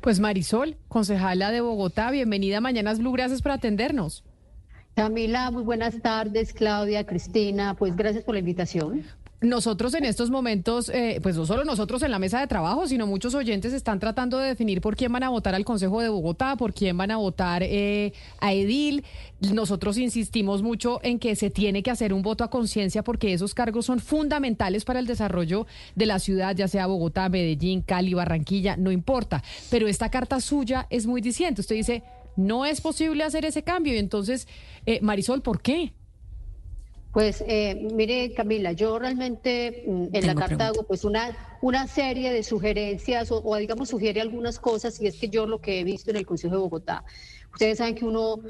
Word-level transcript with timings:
Pues 0.00 0.20
Marisol, 0.20 0.76
concejala 0.88 1.50
de 1.50 1.60
Bogotá, 1.60 2.10
bienvenida 2.10 2.58
a 2.58 2.60
Mañanas 2.60 2.98
Blue, 2.98 3.12
gracias 3.12 3.42
por 3.42 3.52
atendernos. 3.52 4.24
Camila, 4.94 5.50
muy 5.50 5.62
buenas 5.62 6.00
tardes, 6.02 6.52
Claudia, 6.52 7.06
Cristina, 7.06 7.74
pues 7.74 7.96
gracias 7.96 8.24
por 8.24 8.34
la 8.34 8.40
invitación. 8.40 9.04
Nosotros 9.42 9.92
en 9.94 10.04
estos 10.04 10.30
momentos, 10.30 10.88
eh, 10.88 11.18
pues 11.20 11.36
no 11.36 11.44
solo 11.46 11.64
nosotros 11.64 12.04
en 12.04 12.12
la 12.12 12.20
mesa 12.20 12.38
de 12.38 12.46
trabajo, 12.46 12.86
sino 12.86 13.08
muchos 13.08 13.34
oyentes 13.34 13.72
están 13.72 13.98
tratando 13.98 14.38
de 14.38 14.46
definir 14.46 14.80
por 14.80 14.94
quién 14.94 15.10
van 15.10 15.24
a 15.24 15.30
votar 15.30 15.56
al 15.56 15.64
Consejo 15.64 16.00
de 16.00 16.08
Bogotá, 16.08 16.54
por 16.54 16.72
quién 16.72 16.96
van 16.96 17.10
a 17.10 17.16
votar 17.16 17.64
eh, 17.64 18.12
a 18.38 18.52
Edil. 18.52 19.04
Nosotros 19.52 19.98
insistimos 19.98 20.62
mucho 20.62 21.00
en 21.02 21.18
que 21.18 21.34
se 21.34 21.50
tiene 21.50 21.82
que 21.82 21.90
hacer 21.90 22.12
un 22.12 22.22
voto 22.22 22.44
a 22.44 22.50
conciencia 22.50 23.02
porque 23.02 23.32
esos 23.32 23.52
cargos 23.52 23.86
son 23.86 23.98
fundamentales 23.98 24.84
para 24.84 25.00
el 25.00 25.08
desarrollo 25.08 25.66
de 25.96 26.06
la 26.06 26.20
ciudad, 26.20 26.54
ya 26.54 26.68
sea 26.68 26.86
Bogotá, 26.86 27.28
Medellín, 27.28 27.82
Cali, 27.82 28.14
Barranquilla, 28.14 28.76
no 28.76 28.92
importa. 28.92 29.42
Pero 29.70 29.88
esta 29.88 30.08
carta 30.08 30.40
suya 30.40 30.86
es 30.88 31.06
muy 31.06 31.20
diciente. 31.20 31.62
Usted 31.62 31.74
dice, 31.74 32.04
no 32.36 32.64
es 32.64 32.80
posible 32.80 33.24
hacer 33.24 33.44
ese 33.44 33.64
cambio. 33.64 33.92
Y 33.92 33.98
entonces, 33.98 34.46
eh, 34.86 35.00
Marisol, 35.02 35.42
¿por 35.42 35.60
qué? 35.60 35.94
Pues 37.12 37.44
eh, 37.46 37.88
mire, 37.92 38.32
Camila, 38.32 38.72
yo 38.72 38.98
realmente 38.98 39.84
mm, 39.86 40.06
en 40.12 40.26
la 40.26 40.34
carta 40.34 40.68
hago 40.68 40.84
pues 40.84 41.04
una, 41.04 41.36
una 41.60 41.86
serie 41.86 42.32
de 42.32 42.42
sugerencias 42.42 43.30
o, 43.30 43.42
o, 43.44 43.56
digamos 43.56 43.90
sugiere 43.90 44.22
algunas 44.22 44.58
cosas 44.58 44.98
y 45.00 45.06
es 45.06 45.18
que 45.18 45.28
yo 45.28 45.46
lo 45.46 45.60
que 45.60 45.80
he 45.80 45.84
visto 45.84 46.10
en 46.10 46.16
el 46.16 46.24
Consejo 46.24 46.54
de 46.54 46.60
Bogotá, 46.62 47.04
ustedes 47.52 47.78
saben 47.78 47.94
que 47.94 48.06
uno 48.06 48.40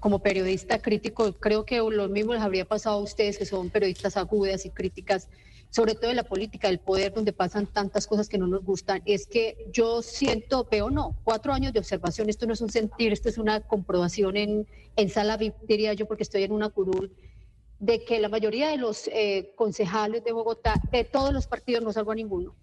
como 0.00 0.18
periodista 0.20 0.78
crítico, 0.78 1.32
creo 1.34 1.64
que 1.64 1.78
lo 1.78 2.08
mismo 2.08 2.34
les 2.34 2.42
habría 2.42 2.66
pasado 2.66 2.98
a 2.98 3.02
ustedes 3.02 3.38
que 3.38 3.46
son 3.46 3.70
periodistas 3.70 4.16
agudas 4.16 4.64
y 4.66 4.70
críticas, 4.70 5.28
sobre 5.70 5.94
todo 5.94 6.10
en 6.10 6.16
la 6.16 6.24
política 6.24 6.68
del 6.68 6.78
poder, 6.78 7.14
donde 7.14 7.32
pasan 7.32 7.66
tantas 7.66 8.06
cosas 8.06 8.28
que 8.28 8.38
no 8.38 8.46
nos 8.46 8.62
gustan, 8.62 9.02
es 9.06 9.26
que 9.26 9.56
yo 9.72 10.02
siento, 10.02 10.66
veo 10.70 10.90
no, 10.90 11.16
cuatro 11.24 11.52
años 11.52 11.72
de 11.72 11.78
observación, 11.78 12.28
esto 12.28 12.46
no 12.46 12.52
es 12.52 12.60
un 12.60 12.70
sentir, 12.70 13.12
esto 13.12 13.30
es 13.30 13.38
una 13.38 13.60
comprobación 13.60 14.36
en, 14.36 14.66
en 14.96 15.08
sala 15.08 15.38
diría 15.66 15.94
yo, 15.94 16.06
porque 16.06 16.22
estoy 16.22 16.42
en 16.42 16.52
una 16.52 16.68
curul 16.68 17.10
de 17.82 18.04
que 18.04 18.20
la 18.20 18.28
mayoría 18.28 18.68
de 18.68 18.76
los 18.76 19.08
eh, 19.08 19.50
concejales 19.56 20.22
de 20.22 20.30
Bogotá, 20.30 20.80
de 20.92 21.02
todos 21.02 21.32
los 21.32 21.48
partidos, 21.48 21.82
no 21.82 21.92
salvo 21.92 22.12
a 22.12 22.14
ninguno, 22.14 22.54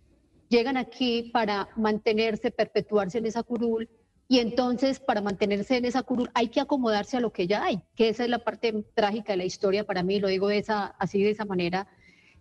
llegan 0.48 0.78
aquí 0.78 1.30
para 1.34 1.68
mantenerse, 1.76 2.52
perpetuarse 2.52 3.18
en 3.18 3.26
esa 3.26 3.44
curul, 3.44 3.90
y 4.30 4.40
entonces 4.40 5.02
para 5.02 5.20
mantenerse 5.22 5.76
en 5.76 5.84
esa 5.84 6.04
curul 6.04 6.30
hay 6.34 6.48
que 6.48 6.62
acomodarse 6.62 7.18
a 7.18 7.20
lo 7.20 7.34
que 7.34 7.48
ya 7.48 7.66
hay, 7.66 7.82
que 7.98 8.08
esa 8.08 8.24
es 8.24 8.30
la 8.30 8.40
parte 8.40 8.86
trágica 8.94 9.34
de 9.34 9.38
la 9.38 9.44
historia 9.44 9.84
para 9.84 10.04
mí, 10.04 10.22
lo 10.22 10.30
digo 10.30 10.50
esa, 10.52 10.86
así 10.86 11.22
de 11.22 11.32
esa 11.32 11.44
manera, 11.44 11.90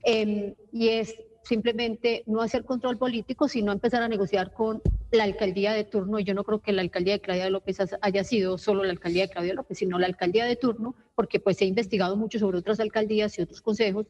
eh, 0.04 0.54
y 0.70 0.90
es 0.90 1.16
simplemente 1.48 2.24
no 2.26 2.42
hacer 2.42 2.64
control 2.64 2.98
político, 2.98 3.48
sino 3.48 3.72
empezar 3.72 4.02
a 4.02 4.08
negociar 4.08 4.52
con 4.52 4.82
la 5.10 5.24
alcaldía 5.24 5.72
de 5.72 5.84
turno. 5.84 6.18
Y 6.18 6.24
yo 6.24 6.34
no 6.34 6.44
creo 6.44 6.60
que 6.60 6.72
la 6.72 6.82
alcaldía 6.82 7.14
de 7.14 7.20
Claudia 7.20 7.48
López 7.48 7.78
haya 8.02 8.22
sido 8.22 8.58
solo 8.58 8.84
la 8.84 8.90
alcaldía 8.90 9.22
de 9.22 9.32
Claudia 9.32 9.54
López, 9.54 9.78
sino 9.78 9.98
la 9.98 10.06
alcaldía 10.06 10.44
de 10.44 10.56
turno, 10.56 10.94
porque 11.14 11.40
pues 11.40 11.60
he 11.62 11.64
investigado 11.64 12.16
mucho 12.16 12.38
sobre 12.38 12.58
otras 12.58 12.80
alcaldías 12.80 13.38
y 13.38 13.42
otros 13.42 13.62
consejos, 13.62 14.06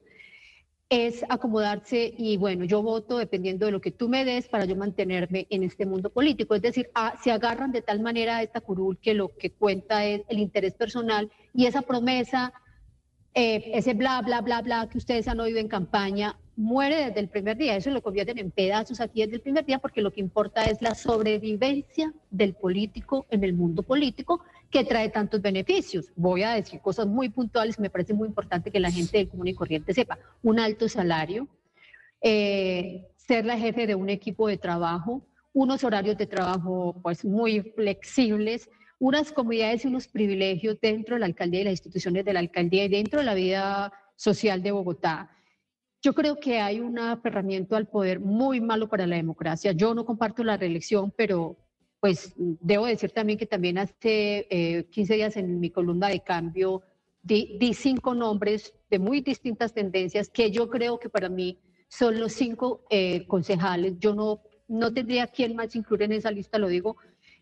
es 0.90 1.22
acomodarse 1.28 2.12
y 2.16 2.38
bueno, 2.38 2.64
yo 2.64 2.82
voto 2.82 3.18
dependiendo 3.18 3.66
de 3.66 3.72
lo 3.72 3.80
que 3.80 3.90
tú 3.90 4.08
me 4.08 4.24
des 4.24 4.48
para 4.48 4.64
yo 4.64 4.74
mantenerme 4.74 5.46
en 5.50 5.62
este 5.62 5.86
mundo 5.86 6.10
político. 6.10 6.56
Es 6.56 6.62
decir, 6.62 6.90
se 7.22 7.30
agarran 7.30 7.70
de 7.70 7.82
tal 7.82 8.00
manera 8.00 8.38
a 8.38 8.42
esta 8.42 8.60
curul 8.60 8.98
que 8.98 9.14
lo 9.14 9.28
que 9.28 9.50
cuenta 9.50 10.04
es 10.06 10.22
el 10.28 10.38
interés 10.40 10.74
personal 10.74 11.30
y 11.54 11.66
esa 11.66 11.82
promesa, 11.82 12.52
eh, 13.34 13.70
ese 13.74 13.94
bla, 13.94 14.22
bla, 14.22 14.40
bla, 14.40 14.62
bla 14.62 14.88
que 14.90 14.98
ustedes 14.98 15.28
han 15.28 15.38
oído 15.38 15.58
en 15.58 15.68
campaña, 15.68 16.36
muere 16.58 17.06
desde 17.06 17.20
el 17.20 17.28
primer 17.28 17.56
día. 17.56 17.76
Eso 17.76 17.90
lo 17.90 18.02
convierten 18.02 18.36
en 18.38 18.50
pedazos 18.50 19.00
aquí 19.00 19.22
desde 19.22 19.36
el 19.36 19.40
primer 19.40 19.64
día 19.64 19.78
porque 19.78 20.02
lo 20.02 20.12
que 20.12 20.20
importa 20.20 20.64
es 20.64 20.82
la 20.82 20.96
sobrevivencia 20.96 22.12
del 22.30 22.54
político 22.54 23.26
en 23.30 23.44
el 23.44 23.54
mundo 23.54 23.84
político 23.84 24.42
que 24.68 24.84
trae 24.84 25.08
tantos 25.08 25.40
beneficios. 25.40 26.10
Voy 26.16 26.42
a 26.42 26.50
decir 26.50 26.80
cosas 26.80 27.06
muy 27.06 27.28
puntuales, 27.28 27.78
me 27.78 27.90
parece 27.90 28.12
muy 28.12 28.26
importante 28.26 28.72
que 28.72 28.80
la 28.80 28.90
gente 28.90 29.18
del 29.18 29.28
común 29.28 29.46
y 29.46 29.54
corriente 29.54 29.94
sepa. 29.94 30.18
Un 30.42 30.58
alto 30.58 30.88
salario, 30.88 31.46
eh, 32.20 33.06
ser 33.16 33.46
la 33.46 33.56
jefe 33.56 33.86
de 33.86 33.94
un 33.94 34.08
equipo 34.08 34.48
de 34.48 34.58
trabajo, 34.58 35.24
unos 35.52 35.84
horarios 35.84 36.18
de 36.18 36.26
trabajo 36.26 36.98
pues 37.04 37.24
muy 37.24 37.60
flexibles, 37.60 38.68
unas 38.98 39.30
comunidades 39.30 39.84
y 39.84 39.88
unos 39.88 40.08
privilegios 40.08 40.80
dentro 40.80 41.14
de 41.14 41.20
la 41.20 41.26
alcaldía 41.26 41.60
y 41.60 41.64
las 41.64 41.72
instituciones 41.74 42.24
de 42.24 42.32
la 42.32 42.40
alcaldía 42.40 42.84
y 42.84 42.88
dentro 42.88 43.20
de 43.20 43.26
la 43.26 43.34
vida 43.34 43.92
social 44.16 44.60
de 44.60 44.72
Bogotá 44.72 45.30
yo 46.02 46.14
creo 46.14 46.36
que 46.36 46.60
hay 46.60 46.80
un 46.80 46.98
aferramiento 46.98 47.76
al 47.76 47.86
poder 47.86 48.20
muy 48.20 48.60
malo 48.60 48.88
para 48.88 49.06
la 49.06 49.16
democracia. 49.16 49.72
Yo 49.72 49.94
no 49.94 50.04
comparto 50.04 50.44
la 50.44 50.56
reelección, 50.56 51.12
pero 51.16 51.56
pues 52.00 52.34
debo 52.36 52.86
decir 52.86 53.10
también 53.10 53.38
que 53.38 53.46
también 53.46 53.78
hace 53.78 54.86
15 54.90 55.12
eh, 55.12 55.16
días 55.16 55.36
en 55.36 55.58
mi 55.58 55.70
columna 55.70 56.08
de 56.08 56.20
cambio 56.20 56.82
di, 57.22 57.74
cinco 57.74 58.14
nombres 58.14 58.74
de 58.90 58.98
muy 58.98 59.20
distintas 59.20 59.72
tendencias 59.72 60.28
que 60.28 60.50
yo 60.50 60.70
creo 60.70 60.98
que 60.98 61.08
para 61.08 61.28
mí 61.28 61.58
son 61.88 62.18
los 62.20 62.32
cinco 62.32 62.84
eh, 62.90 63.26
concejales. 63.26 63.94
Yo 63.98 64.14
no, 64.14 64.40
no 64.68 64.92
tendría 64.92 65.26
quién 65.26 65.56
más 65.56 65.74
incluir 65.74 66.02
en 66.02 66.12
esa 66.12 66.30
lista, 66.30 66.58
lo 66.58 66.68
digo, 66.68 66.96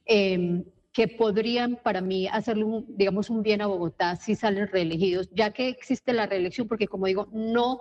em, 0.04 0.64
que 0.92 1.08
podrían 1.08 1.76
para 1.82 2.00
mí 2.00 2.26
hacerle, 2.26 2.64
un, 2.64 2.86
digamos, 2.96 3.28
un 3.28 3.42
bien 3.42 3.60
a 3.60 3.66
Bogotá 3.66 4.16
si 4.16 4.34
salen 4.34 4.68
reelegidos, 4.68 5.28
ya 5.32 5.50
que 5.50 5.68
existe 5.68 6.12
la 6.12 6.26
reelección, 6.26 6.68
porque 6.68 6.88
como 6.88 7.06
digo, 7.06 7.28
no 7.32 7.80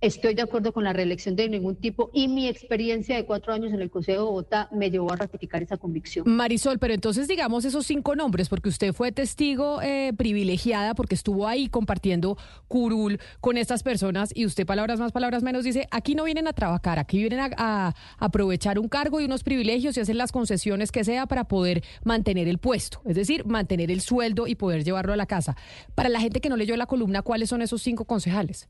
estoy 0.00 0.34
de 0.34 0.42
acuerdo 0.42 0.72
con 0.72 0.84
la 0.84 0.92
reelección 0.92 1.36
de 1.36 1.48
ningún 1.48 1.76
tipo 1.76 2.10
y 2.12 2.28
mi 2.28 2.48
experiencia 2.48 3.16
de 3.16 3.26
cuatro 3.26 3.52
años 3.52 3.72
en 3.72 3.80
el 3.80 3.90
Consejo 3.90 4.20
de 4.20 4.24
Bogotá 4.24 4.68
me 4.72 4.90
llevó 4.90 5.12
a 5.12 5.16
ratificar 5.16 5.62
esa 5.62 5.76
convicción. 5.76 6.24
Marisol, 6.28 6.78
pero 6.78 6.94
entonces 6.94 7.28
digamos 7.28 7.64
esos 7.64 7.86
cinco 7.86 8.16
nombres, 8.16 8.48
porque 8.48 8.68
usted 8.68 8.92
fue 8.92 9.12
testigo 9.12 9.82
eh, 9.82 10.12
privilegiada 10.16 10.94
porque 10.94 11.14
estuvo 11.14 11.46
ahí 11.46 11.68
compartiendo 11.68 12.38
curul 12.68 13.20
con 13.40 13.56
estas 13.56 13.82
personas 13.82 14.30
y 14.34 14.46
usted 14.46 14.66
palabras 14.66 14.98
más, 15.00 15.12
palabras 15.12 15.42
menos 15.42 15.64
dice, 15.64 15.86
aquí 15.90 16.14
no 16.14 16.24
vienen 16.24 16.46
a 16.46 16.52
trabajar, 16.52 16.98
aquí 16.98 17.18
vienen 17.18 17.40
a, 17.40 17.50
a 17.58 17.94
aprovechar 18.18 18.78
un 18.78 18.88
cargo 18.88 19.20
y 19.20 19.24
unos 19.24 19.42
privilegios 19.42 19.96
y 19.96 20.00
hacen 20.00 20.16
las 20.16 20.32
concesiones 20.32 20.92
que 20.92 21.04
sea 21.04 21.26
para 21.26 21.44
poder 21.44 21.82
mantener 22.04 22.48
el 22.48 22.58
puesto, 22.58 23.02
es 23.04 23.16
decir, 23.16 23.44
mantener 23.44 23.90
el 23.90 24.00
sueldo 24.00 24.46
y 24.46 24.54
poder 24.54 24.82
llevarlo 24.84 25.12
a 25.12 25.16
la 25.16 25.26
casa. 25.26 25.56
Para 25.94 26.08
la 26.08 26.20
gente 26.20 26.40
que 26.40 26.48
no 26.48 26.56
leyó 26.56 26.76
la 26.76 26.86
columna, 26.86 27.22
¿cuáles 27.22 27.50
son 27.50 27.60
esos 27.60 27.82
cinco 27.82 28.04
concejales? 28.06 28.68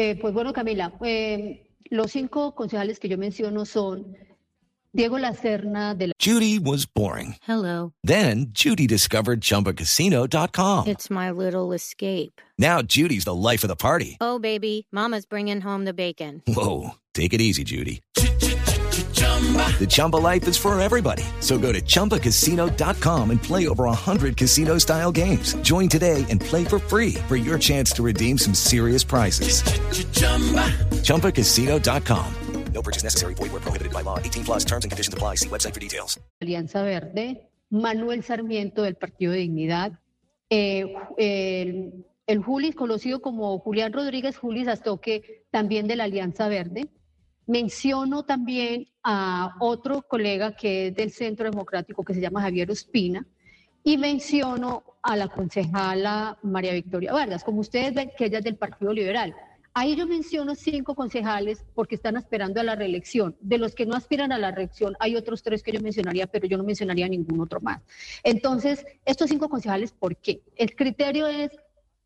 Eh, 0.00 0.14
pues 0.14 0.32
bueno, 0.32 0.52
Camila, 0.52 0.92
eh, 1.04 1.72
los 1.90 2.12
cinco 2.12 2.54
concejales 2.54 3.00
que 3.00 3.08
yo 3.08 3.18
menciono 3.18 3.64
son 3.64 4.16
Diego 4.92 5.18
Lacerna 5.18 5.96
de 5.96 6.06
la. 6.06 6.12
Judy 6.24 6.60
was 6.60 6.86
boring. 6.86 7.34
Hello. 7.44 7.92
Then 8.04 8.52
Judy 8.52 8.86
discovered 8.86 9.40
chumbacasino.com. 9.40 10.86
It's 10.86 11.10
my 11.10 11.32
little 11.32 11.72
escape. 11.74 12.40
Now 12.56 12.80
Judy's 12.80 13.24
the 13.24 13.34
life 13.34 13.64
of 13.64 13.68
the 13.68 13.74
party. 13.74 14.16
Oh, 14.20 14.38
baby, 14.38 14.86
Mama's 14.92 15.26
bringing 15.26 15.62
home 15.62 15.84
the 15.84 15.92
bacon. 15.92 16.42
Whoa. 16.46 16.90
Take 17.12 17.34
it 17.34 17.40
easy, 17.40 17.64
Judy. 17.64 18.00
The 19.78 19.86
Chumba 19.88 20.16
life 20.16 20.48
is 20.48 20.56
for 20.56 20.78
everybody. 20.80 21.22
So 21.38 21.58
go 21.58 21.72
to 21.72 21.80
ChumbaCasino.com 21.80 23.30
and 23.30 23.40
play 23.40 23.68
over 23.68 23.84
100 23.84 24.36
casino 24.36 24.78
style 24.78 25.12
games. 25.12 25.54
Join 25.62 25.88
today 25.88 26.26
and 26.28 26.40
play 26.40 26.64
for 26.64 26.80
free 26.80 27.14
for 27.28 27.36
your 27.36 27.58
chance 27.58 27.92
to 27.92 28.02
redeem 28.02 28.38
some 28.38 28.54
serious 28.54 29.04
prizes. 29.04 29.62
ChumbaCasino.com. 31.04 32.34
No 32.72 32.82
purchase 32.82 33.04
necessary. 33.04 33.34
Void 33.34 33.52
where 33.52 33.60
prohibited 33.60 33.92
by 33.92 34.02
law. 34.02 34.18
18 34.18 34.44
plus 34.44 34.64
terms 34.64 34.84
and 34.84 34.90
conditions 34.92 35.14
apply. 35.14 35.36
See 35.36 35.48
website 35.48 35.74
for 35.74 35.80
details. 35.80 36.18
Alianza 36.40 36.82
Verde, 36.82 37.48
Manuel 37.70 38.22
Sarmiento 38.22 38.82
del 38.82 38.94
Partido 38.94 39.32
de 39.32 39.38
Dignidad, 39.38 39.98
eh, 40.50 40.94
el, 41.16 42.06
el 42.26 42.42
Julis, 42.42 42.74
conocido 42.74 43.20
como 43.20 43.58
Julián 43.58 43.92
Rodríguez 43.92 44.36
Julis 44.36 44.68
Astoque, 44.68 45.44
también 45.50 45.88
de 45.88 45.96
la 45.96 46.04
Alianza 46.04 46.48
Verde. 46.48 46.88
Menciono 47.48 48.26
también 48.26 48.88
a 49.02 49.56
otro 49.58 50.02
colega 50.02 50.54
que 50.54 50.88
es 50.88 50.94
del 50.94 51.10
Centro 51.10 51.50
Democrático 51.50 52.04
que 52.04 52.12
se 52.12 52.20
llama 52.20 52.42
Javier 52.42 52.70
Ospina 52.70 53.26
y 53.82 53.96
menciono 53.96 54.84
a 55.02 55.16
la 55.16 55.28
concejala 55.28 56.38
María 56.42 56.74
Victoria 56.74 57.14
Vargas. 57.14 57.42
Como 57.42 57.60
ustedes 57.60 57.94
ven, 57.94 58.10
que 58.18 58.26
ella 58.26 58.38
es 58.38 58.44
del 58.44 58.56
Partido 58.56 58.92
Liberal. 58.92 59.34
Ahí 59.72 59.96
yo 59.96 60.06
menciono 60.06 60.54
cinco 60.56 60.94
concejales 60.94 61.64
porque 61.74 61.94
están 61.94 62.18
aspirando 62.18 62.60
a 62.60 62.64
la 62.64 62.74
reelección. 62.74 63.34
De 63.40 63.56
los 63.56 63.74
que 63.74 63.86
no 63.86 63.96
aspiran 63.96 64.30
a 64.30 64.38
la 64.38 64.50
reelección, 64.50 64.94
hay 65.00 65.16
otros 65.16 65.42
tres 65.42 65.62
que 65.62 65.72
yo 65.72 65.80
mencionaría, 65.80 66.26
pero 66.26 66.46
yo 66.46 66.58
no 66.58 66.64
mencionaría 66.64 67.08
ningún 67.08 67.40
otro 67.40 67.62
más. 67.62 67.80
Entonces, 68.24 68.84
estos 69.06 69.30
cinco 69.30 69.48
concejales, 69.48 69.92
¿por 69.92 70.18
qué? 70.18 70.42
El 70.54 70.76
criterio 70.76 71.28
es 71.28 71.50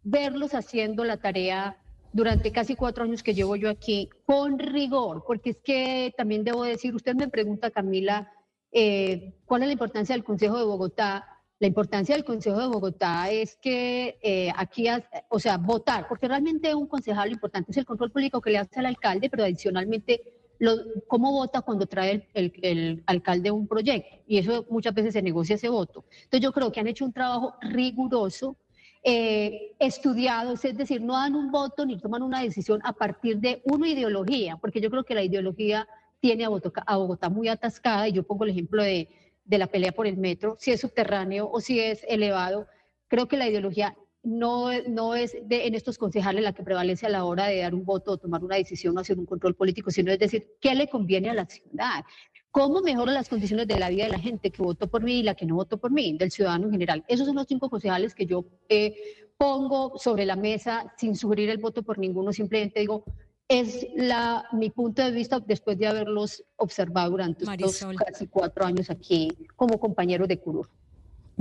verlos 0.04 0.54
haciendo 0.54 1.02
la 1.02 1.16
tarea 1.16 1.81
durante 2.12 2.52
casi 2.52 2.76
cuatro 2.76 3.04
años 3.04 3.22
que 3.22 3.34
llevo 3.34 3.56
yo 3.56 3.70
aquí 3.70 4.10
con 4.26 4.58
rigor, 4.58 5.24
porque 5.26 5.50
es 5.50 5.58
que 5.62 6.12
también 6.16 6.44
debo 6.44 6.64
decir, 6.64 6.94
usted 6.94 7.14
me 7.14 7.28
pregunta, 7.28 7.70
Camila, 7.70 8.30
eh, 8.70 9.34
¿cuál 9.44 9.62
es 9.62 9.68
la 9.68 9.72
importancia 9.72 10.14
del 10.14 10.24
Consejo 10.24 10.58
de 10.58 10.64
Bogotá? 10.64 11.26
La 11.58 11.68
importancia 11.68 12.14
del 12.14 12.24
Consejo 12.24 12.58
de 12.58 12.66
Bogotá 12.66 13.30
es 13.30 13.56
que 13.56 14.18
eh, 14.22 14.50
aquí, 14.56 14.86
o 15.28 15.38
sea, 15.38 15.58
votar, 15.58 16.08
porque 16.08 16.28
realmente 16.28 16.74
un 16.74 16.86
concejal 16.86 17.28
lo 17.28 17.34
importante 17.34 17.70
es 17.70 17.76
el 17.76 17.84
control 17.84 18.10
político 18.10 18.40
que 18.40 18.50
le 18.50 18.58
hace 18.58 18.80
al 18.80 18.86
alcalde, 18.86 19.30
pero 19.30 19.44
adicionalmente 19.44 20.22
lo, 20.58 20.76
cómo 21.06 21.32
vota 21.32 21.60
cuando 21.62 21.86
trae 21.86 22.28
el, 22.34 22.52
el, 22.62 23.02
alcalde 23.06 23.50
un 23.50 23.68
proyecto. 23.68 24.22
Y 24.26 24.38
eso 24.38 24.66
muchas 24.70 24.94
veces 24.94 25.12
se 25.12 25.22
negocia 25.22 25.56
ese 25.56 25.68
voto. 25.68 26.04
Entonces 26.24 26.40
yo 26.40 26.52
creo 26.52 26.72
que 26.72 26.80
han 26.80 26.88
hecho 26.88 27.04
un 27.04 27.12
trabajo 27.12 27.54
riguroso, 27.60 28.56
eh, 29.02 29.74
estudiados, 29.78 30.64
es 30.64 30.76
decir, 30.76 31.00
no 31.00 31.14
dan 31.14 31.34
un 31.34 31.50
voto 31.50 31.84
ni 31.84 31.98
toman 31.98 32.22
una 32.22 32.42
decisión 32.42 32.80
a 32.84 32.92
partir 32.92 33.38
de 33.38 33.62
una 33.64 33.88
ideología, 33.88 34.56
porque 34.56 34.80
yo 34.80 34.90
creo 34.90 35.04
que 35.04 35.14
la 35.14 35.22
ideología 35.22 35.88
tiene 36.20 36.44
a 36.44 36.96
Bogotá 36.96 37.28
muy 37.28 37.48
atascada, 37.48 38.08
y 38.08 38.12
yo 38.12 38.22
pongo 38.22 38.44
el 38.44 38.50
ejemplo 38.50 38.82
de 38.82 39.08
de 39.44 39.58
la 39.58 39.66
pelea 39.66 39.92
por 39.92 40.06
el 40.06 40.16
metro, 40.16 40.56
si 40.58 40.70
es 40.70 40.80
subterráneo 40.80 41.48
o 41.50 41.60
si 41.60 41.80
es 41.80 42.04
elevado. 42.08 42.66
Creo 43.08 43.28
que 43.28 43.36
la 43.36 43.48
ideología 43.48 43.96
no, 44.22 44.68
no 44.88 45.14
es 45.14 45.36
de, 45.44 45.66
en 45.66 45.74
estos 45.74 45.98
concejales 45.98 46.44
la 46.44 46.52
que 46.52 46.62
prevalece 46.62 47.06
a 47.06 47.10
la 47.10 47.24
hora 47.24 47.46
de 47.46 47.58
dar 47.58 47.74
un 47.74 47.84
voto 47.84 48.12
o 48.12 48.18
tomar 48.18 48.44
una 48.44 48.56
decisión 48.56 48.96
o 48.96 49.00
hacer 49.00 49.18
un 49.18 49.26
control 49.26 49.54
político, 49.54 49.90
sino 49.90 50.12
es 50.12 50.18
decir, 50.18 50.46
¿qué 50.60 50.74
le 50.74 50.88
conviene 50.88 51.30
a 51.30 51.34
la 51.34 51.46
ciudad? 51.46 52.04
¿Cómo 52.52 52.82
mejora 52.82 53.12
las 53.12 53.30
condiciones 53.30 53.66
de 53.66 53.78
la 53.78 53.88
vida 53.88 54.04
de 54.04 54.10
la 54.10 54.18
gente 54.18 54.50
que 54.50 54.62
votó 54.62 54.86
por 54.86 55.02
mí 55.02 55.20
y 55.20 55.22
la 55.22 55.34
que 55.34 55.46
no 55.46 55.54
votó 55.54 55.78
por 55.78 55.90
mí, 55.90 56.16
del 56.18 56.30
ciudadano 56.30 56.66
en 56.66 56.72
general? 56.72 57.02
Esos 57.08 57.26
son 57.26 57.36
los 57.36 57.46
cinco 57.46 57.70
concejales 57.70 58.14
que 58.14 58.26
yo 58.26 58.44
eh, 58.68 58.94
pongo 59.38 59.98
sobre 59.98 60.26
la 60.26 60.36
mesa 60.36 60.92
sin 60.98 61.16
sugerir 61.16 61.48
el 61.48 61.56
voto 61.56 61.82
por 61.82 61.98
ninguno, 61.98 62.30
simplemente 62.30 62.80
digo, 62.80 63.04
es 63.48 63.86
la, 63.96 64.44
mi 64.52 64.68
punto 64.68 65.02
de 65.02 65.12
vista 65.12 65.40
después 65.40 65.78
de 65.78 65.86
haberlos 65.86 66.44
observado 66.56 67.12
durante 67.12 67.44
estos 67.44 67.86
casi 67.96 68.26
cuatro 68.26 68.66
años 68.66 68.90
aquí 68.90 69.30
como 69.56 69.80
compañeros 69.80 70.28
de 70.28 70.38
Curul. 70.38 70.68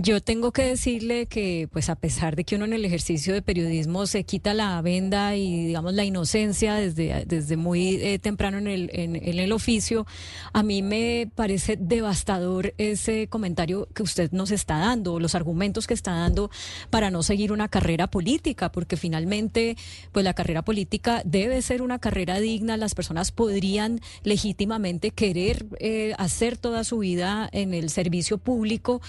Yo 0.03 0.19
tengo 0.19 0.51
que 0.51 0.63
decirle 0.63 1.27
que, 1.27 1.69
pues 1.71 1.87
a 1.89 1.95
pesar 1.95 2.35
de 2.35 2.43
que 2.43 2.55
uno 2.55 2.65
en 2.65 2.73
el 2.73 2.85
ejercicio 2.85 3.35
de 3.35 3.43
periodismo 3.43 4.07
se 4.07 4.23
quita 4.23 4.55
la 4.55 4.81
venda 4.81 5.35
y, 5.35 5.67
digamos, 5.67 5.93
la 5.93 6.03
inocencia 6.03 6.73
desde, 6.73 7.23
desde 7.27 7.55
muy 7.55 7.97
eh, 7.97 8.17
temprano 8.17 8.57
en 8.57 8.65
el, 8.65 8.89
en, 8.93 9.15
el 9.15 9.51
oficio, 9.51 10.07
a 10.53 10.63
mí 10.63 10.81
me 10.81 11.29
parece 11.35 11.77
devastador 11.77 12.73
ese 12.79 13.27
comentario 13.27 13.89
que 13.93 14.01
usted 14.01 14.31
nos 14.31 14.49
está 14.49 14.79
dando, 14.79 15.19
los 15.19 15.35
argumentos 15.35 15.85
que 15.85 15.93
está 15.93 16.13
dando 16.13 16.49
para 16.89 17.11
no 17.11 17.21
seguir 17.21 17.51
una 17.51 17.67
carrera 17.67 18.07
política, 18.07 18.71
porque 18.71 18.97
finalmente, 18.97 19.77
pues 20.11 20.25
la 20.25 20.33
carrera 20.33 20.63
política 20.63 21.21
debe 21.25 21.61
ser 21.61 21.83
una 21.83 21.99
carrera 21.99 22.39
digna, 22.39 22.75
las 22.75 22.95
personas 22.95 23.31
podrían 23.31 24.01
legítimamente 24.23 25.11
querer 25.11 25.67
eh, 25.79 26.15
hacer 26.17 26.57
toda 26.57 26.83
su 26.85 26.97
vida 26.97 27.47
en 27.51 27.75
el 27.75 27.91
servicio 27.91 28.39
público 28.39 28.99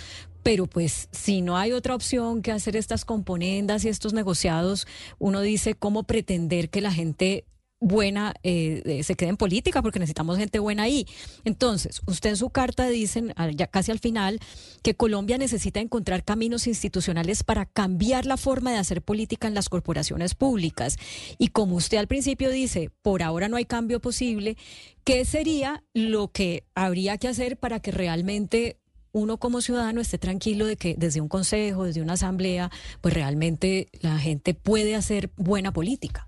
pero 0.43 0.67
pues 0.67 1.09
si 1.13 1.43
no 1.43 1.57
hay 1.57 1.73
otra 1.73 1.95
opción 1.95 2.43
que 2.43 2.53
hacer 2.53 2.77
estas 2.77 3.05
componendas 3.05 3.85
y 3.85 3.89
estos 3.89 4.13
negociados, 4.13 4.87
uno 5.19 5.41
dice 5.41 5.75
cómo 5.75 6.05
pretender 6.05 6.71
que 6.71 6.81
la 6.81 6.93
gente 6.93 7.45
buena 7.83 8.33
eh, 8.45 9.01
se 9.03 9.17
quede 9.17 9.31
en 9.31 9.37
política 9.37 9.83
porque 9.83 9.99
necesitamos 9.99 10.39
gente 10.39 10.61
buena 10.61 10.85
ahí. 10.85 11.07
Entonces, 11.45 12.01
usted 12.07 12.31
en 12.31 12.37
su 12.37 12.51
carta 12.51 12.89
dicen, 12.89 13.35
ya 13.55 13.67
casi 13.67 13.91
al 13.91 13.99
final, 13.99 14.39
que 14.83 14.95
Colombia 14.95 15.37
necesita 15.37 15.81
encontrar 15.81 16.25
caminos 16.25 16.67
institucionales 16.67 17.43
para 17.43 17.67
cambiar 17.67 18.25
la 18.25 18.37
forma 18.37 18.71
de 18.71 18.79
hacer 18.79 19.03
política 19.03 19.49
en 19.49 19.55
las 19.55 19.69
corporaciones 19.69 20.35
públicas. 20.35 20.97
Y 21.39 21.49
como 21.49 21.77
usted 21.77 21.99
al 21.99 22.07
principio 22.07 22.51
dice, 22.51 22.91
por 23.03 23.23
ahora 23.23 23.49
no 23.49 23.57
hay 23.57 23.65
cambio 23.65 24.01
posible, 24.01 24.57
¿qué 25.05 25.25
sería 25.25 25.83
lo 25.93 26.29
que 26.29 26.65
habría 26.75 27.19
que 27.19 27.29
hacer 27.29 27.57
para 27.57 27.81
que 27.81 27.91
realmente 27.91 28.79
uno 29.13 29.37
como 29.37 29.61
ciudadano 29.61 30.01
esté 30.01 30.19
tranquilo 30.19 30.67
de 30.67 30.77
que 30.77 30.95
desde 30.97 31.21
un 31.21 31.29
consejo, 31.29 31.85
desde 31.85 32.03
una 32.03 32.15
asamblea, 32.15 32.71
pues 33.01 33.15
realmente 33.15 33.89
la 34.01 34.19
gente 34.19 34.55
puede 34.55 34.95
hacer 34.95 35.31
buena 35.37 35.73
política. 35.73 36.27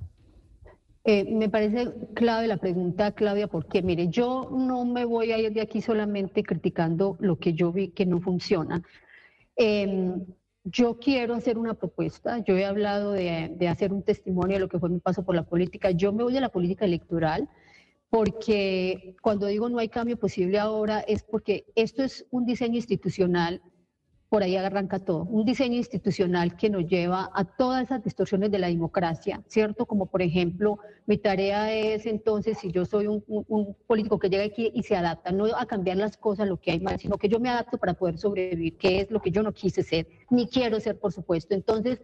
Eh, 1.06 1.24
me 1.30 1.50
parece 1.50 1.92
clave 2.14 2.46
la 2.46 2.56
pregunta, 2.56 3.12
Claudia, 3.12 3.46
porque 3.46 3.82
mire, 3.82 4.08
yo 4.08 4.48
no 4.50 4.86
me 4.86 5.04
voy 5.04 5.32
a 5.32 5.38
ir 5.38 5.52
de 5.52 5.60
aquí 5.60 5.82
solamente 5.82 6.42
criticando 6.42 7.16
lo 7.20 7.38
que 7.38 7.52
yo 7.52 7.72
vi 7.72 7.88
que 7.88 8.06
no 8.06 8.20
funciona. 8.20 8.82
Em, 9.56 10.24
yo 10.64 10.98
quiero 10.98 11.34
hacer 11.34 11.58
una 11.58 11.74
propuesta, 11.74 12.38
yo 12.38 12.56
he 12.56 12.64
hablado 12.64 13.12
de, 13.12 13.54
de 13.54 13.68
hacer 13.68 13.92
un 13.92 14.02
testimonio 14.02 14.56
de 14.56 14.60
lo 14.60 14.68
que 14.68 14.78
fue 14.78 14.88
mi 14.88 14.98
paso 14.98 15.24
por 15.24 15.34
la 15.34 15.42
política. 15.42 15.90
Yo 15.90 16.10
me 16.14 16.22
voy 16.22 16.36
a 16.38 16.40
la 16.40 16.48
política 16.48 16.86
electoral 16.86 17.50
porque 18.10 19.16
cuando 19.20 19.46
digo 19.46 19.68
no 19.68 19.78
hay 19.78 19.88
cambio 19.88 20.16
posible 20.16 20.58
ahora 20.58 21.00
es 21.00 21.22
porque 21.22 21.66
esto 21.74 22.02
es 22.02 22.26
un 22.30 22.46
diseño 22.46 22.76
institucional, 22.76 23.60
por 24.28 24.42
ahí 24.42 24.56
arranca 24.56 24.98
todo, 24.98 25.22
un 25.24 25.44
diseño 25.44 25.76
institucional 25.76 26.56
que 26.56 26.68
nos 26.68 26.88
lleva 26.88 27.30
a 27.34 27.44
todas 27.44 27.84
esas 27.84 28.02
distorsiones 28.02 28.50
de 28.50 28.58
la 28.58 28.66
democracia, 28.66 29.44
¿cierto? 29.46 29.86
Como 29.86 30.06
por 30.06 30.22
ejemplo, 30.22 30.80
mi 31.06 31.18
tarea 31.18 31.72
es 31.72 32.04
entonces, 32.06 32.58
si 32.58 32.72
yo 32.72 32.84
soy 32.84 33.06
un, 33.06 33.22
un 33.26 33.76
político 33.86 34.18
que 34.18 34.28
llega 34.28 34.42
aquí 34.42 34.72
y 34.74 34.82
se 34.82 34.96
adapta, 34.96 35.30
no 35.30 35.46
a 35.56 35.66
cambiar 35.66 35.98
las 35.98 36.16
cosas, 36.16 36.48
lo 36.48 36.60
que 36.60 36.72
hay 36.72 36.80
mal, 36.80 36.98
sino 36.98 37.16
que 37.16 37.28
yo 37.28 37.38
me 37.38 37.48
adapto 37.48 37.78
para 37.78 37.94
poder 37.94 38.18
sobrevivir, 38.18 38.76
que 38.76 39.02
es 39.02 39.10
lo 39.12 39.20
que 39.20 39.30
yo 39.30 39.44
no 39.44 39.52
quise 39.52 39.84
ser, 39.84 40.08
ni 40.30 40.48
quiero 40.48 40.80
ser, 40.80 40.98
por 40.98 41.12
supuesto. 41.12 41.54
Entonces, 41.54 42.00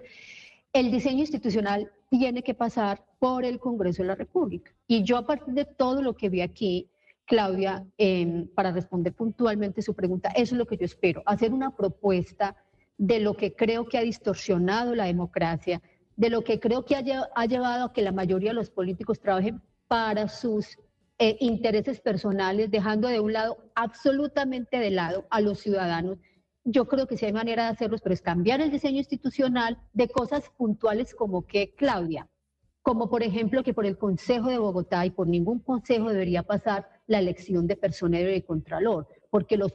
el 0.73 0.91
diseño 0.91 1.21
institucional 1.21 1.91
tiene 2.09 2.43
que 2.43 2.55
pasar 2.55 3.05
por 3.19 3.45
el 3.45 3.59
Congreso 3.59 4.03
de 4.03 4.09
la 4.09 4.15
República. 4.15 4.73
Y 4.87 5.03
yo 5.03 5.17
a 5.17 5.27
partir 5.27 5.55
de 5.55 5.65
todo 5.65 6.03
lo 6.03 6.17
que 6.17 6.29
vi 6.29 6.41
aquí, 6.41 6.89
Claudia, 7.27 7.87
em, 7.99 8.49
para 8.49 8.73
responder 8.73 9.13
puntualmente 9.15 9.83
su 9.83 9.95
pregunta, 9.95 10.31
eso 10.31 10.55
es 10.55 10.59
lo 10.59 10.67
que 10.67 10.77
yo 10.77 10.85
espero, 10.85 11.23
hacer 11.27 11.53
una 11.53 11.77
propuesta 11.77 12.57
de 12.99 13.21
lo 13.21 13.35
que 13.35 13.55
creo 13.55 13.89
que 13.89 13.99
ha 13.99 14.03
distorsionado 14.03 14.95
la 14.95 15.05
democracia, 15.05 15.81
de 16.17 16.29
lo 16.29 16.43
que 16.43 16.61
creo 16.61 16.85
que 16.85 16.97
ha, 16.97 17.47
llevado 17.47 17.85
a 17.85 17.93
que 17.93 18.03
la 18.03 18.13
mayoría 18.13 18.51
de 18.51 18.55
los 18.55 18.71
políticos 18.71 19.21
trabajen 19.21 19.63
para 19.89 20.29
sus 20.29 20.79
eh, 21.19 21.37
intereses 21.41 22.01
personales, 22.01 22.71
dejando 22.71 23.09
de 23.09 23.21
un 23.21 23.33
lado, 23.33 23.59
absolutamente 23.75 24.79
de 24.79 24.91
lado, 24.91 25.27
a 25.31 25.41
los 25.41 25.61
ciudadanos 25.61 26.19
yo 26.65 26.87
creo 26.87 27.07
que 27.07 27.17
sí 27.17 27.27
hay 27.27 27.33
manera 27.33 27.65
de 27.65 27.71
hacerlos, 27.71 28.01
pero 28.01 28.15
es 28.15 28.23
cambiar 28.23 28.61
el 28.61 28.71
diseño 28.71 28.99
institucional 28.99 29.79
de 29.93 30.09
cosas 30.09 30.51
puntuales 30.57 31.15
como 31.15 31.47
que, 31.47 31.75
Claudia, 31.75 32.29
como 32.83 33.09
por 33.11 33.23
ejemplo 33.23 33.63
que 33.63 33.75
por 33.75 33.87
el 33.87 33.99
Consejo 33.99 34.49
de 34.49 34.59
Bogotá 34.59 35.05
y 35.07 35.11
por 35.11 35.27
ningún 35.27 35.61
consejo 35.61 36.11
debería 36.11 36.43
pasar 36.43 36.89
la 37.07 37.19
elección 37.19 37.67
de 37.67 37.77
personero 37.77 38.31
y 38.33 38.43
contralor, 38.43 39.09
porque 39.31 39.57
los 39.57 39.75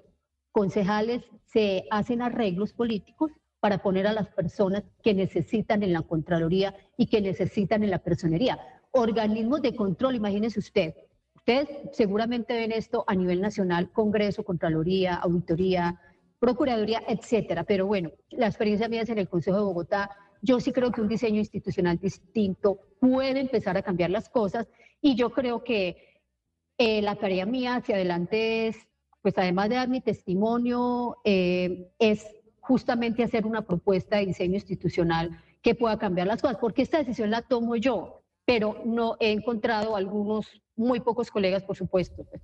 concejales 0.52 1.24
se 1.46 1.86
hacen 1.92 2.22
arreglos 2.22 2.74
políticos 2.74 3.32
para 3.60 3.80
poner 3.80 4.08
a 4.08 4.14
las 4.14 4.28
personas 4.30 4.84
que 5.02 5.14
necesitan 5.14 5.82
en 5.84 5.94
la 5.94 6.02
Contraloría 6.02 6.76
y 6.98 7.08
que 7.08 7.22
necesitan 7.22 7.84
en 7.84 7.92
la 7.92 8.00
personería. 8.00 8.60
Organismos 8.92 9.62
de 9.62 9.76
control, 9.76 10.16
imagínese 10.16 10.60
usted. 10.60 10.94
Ustedes 11.36 11.68
seguramente 11.92 12.54
ven 12.54 12.72
esto 12.72 13.04
a 13.08 13.16
nivel 13.16 13.42
nacional, 13.42 13.92
Congreso, 13.92 14.44
Contraloría, 14.44 15.16
Auditoría, 15.16 16.00
Procuraduría, 16.40 17.02
etcétera. 17.08 17.64
Pero 17.64 17.88
bueno, 17.88 18.12
la 18.30 18.48
experiencia 18.48 18.90
mía 18.90 19.02
es 19.02 19.10
en 19.10 19.20
el 19.20 19.30
Consejo 19.30 19.58
de 19.58 19.64
Bogotá. 19.64 20.12
Yo 20.42 20.60
sí 20.60 20.72
creo 20.72 20.92
que 20.92 21.02
un 21.02 21.08
diseño 21.08 21.40
institucional 21.40 21.98
distinto 21.98 22.80
puede 23.00 23.40
empezar 23.40 23.78
a 23.78 23.82
cambiar 23.82 24.10
las 24.10 24.30
cosas 24.30 24.68
y 25.02 25.16
yo 25.16 25.32
creo 25.32 25.64
que 25.64 26.22
eh, 26.78 27.02
la 27.02 27.16
tarea 27.16 27.46
mía 27.46 27.76
hacia 27.76 27.96
adelante 27.96 28.68
es, 28.68 28.78
pues 29.22 29.38
además 29.38 29.70
de 29.70 29.76
dar 29.76 29.88
mi 29.88 30.02
testimonio, 30.02 31.18
eh, 31.24 31.90
es 32.00 32.28
justamente 32.60 33.24
hacer 33.24 33.46
una 33.46 33.62
propuesta 33.62 34.18
de 34.18 34.26
diseño 34.26 34.56
institucional 34.56 35.42
que 35.62 35.76
pueda 35.76 35.98
cambiar 35.98 36.28
las 36.28 36.42
cosas, 36.42 36.58
porque 36.60 36.82
esta 36.82 36.98
decisión 36.98 37.32
la 37.32 37.42
tomo 37.42 37.76
yo, 37.76 38.22
pero 38.46 38.82
no 38.86 39.18
he 39.20 39.32
encontrado 39.32 39.96
algunos, 39.96 40.62
muy 40.76 41.00
pocos 41.00 41.32
colegas, 41.32 41.64
por 41.64 41.76
supuesto, 41.76 42.24
pues, 42.24 42.42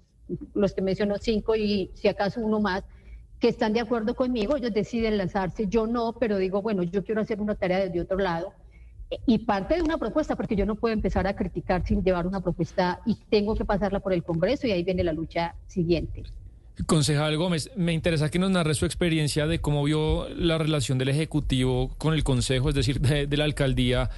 los 0.54 0.74
que 0.74 0.82
menciono 0.82 1.18
cinco 1.20 1.56
y 1.56 1.92
si 1.94 2.08
acaso 2.08 2.40
uno 2.40 2.60
más, 2.60 2.84
que 3.42 3.50
están 3.50 3.74
de 3.74 3.80
acuerdo 3.80 4.14
conmigo, 4.16 4.56
ellos 4.56 4.72
deciden 4.72 5.18
lanzarse, 5.18 5.66
yo 5.68 5.88
no, 5.88 6.14
pero 6.14 6.38
digo, 6.38 6.62
bueno, 6.62 6.84
yo 6.84 7.04
quiero 7.04 7.22
hacer 7.22 7.42
una 7.42 7.56
tarea 7.56 7.80
desde 7.80 8.00
otro 8.00 8.18
lado. 8.18 8.54
Y 9.26 9.40
parte 9.40 9.76
de 9.76 9.82
una 9.82 9.98
propuesta, 9.98 10.36
porque 10.36 10.56
yo 10.56 10.66
no 10.66 10.76
puedo 10.76 10.94
empezar 10.94 11.28
a 11.28 11.36
criticar 11.36 11.86
sin 11.86 12.04
llevar 12.04 12.28
una 12.28 12.40
propuesta 12.40 13.02
y 13.06 13.16
tengo 13.30 13.56
que 13.56 13.66
pasarla 13.66 14.00
por 14.00 14.14
el 14.14 14.24
Congreso 14.24 14.68
y 14.68 14.72
ahí 14.72 14.84
viene 14.84 15.04
la 15.04 15.12
lucha 15.12 15.56
siguiente. 15.68 16.24
Concejal 16.86 17.36
Gómez, 17.36 17.72
me 17.76 17.94
interesa 17.94 18.30
que 18.30 18.40
nos 18.40 18.52
narre 18.52 18.76
su 18.76 18.86
experiencia 18.86 19.48
de 19.48 19.60
cómo 19.60 19.84
vio 19.84 20.30
la 20.30 20.58
relación 20.58 20.98
del 20.98 21.10
Ejecutivo 21.10 21.90
con 21.98 22.14
el 22.14 22.24
Consejo, 22.24 22.70
es 22.70 22.76
decir, 22.76 23.02
de, 23.02 23.38
la 23.38 23.44
alcaldía 23.44 24.12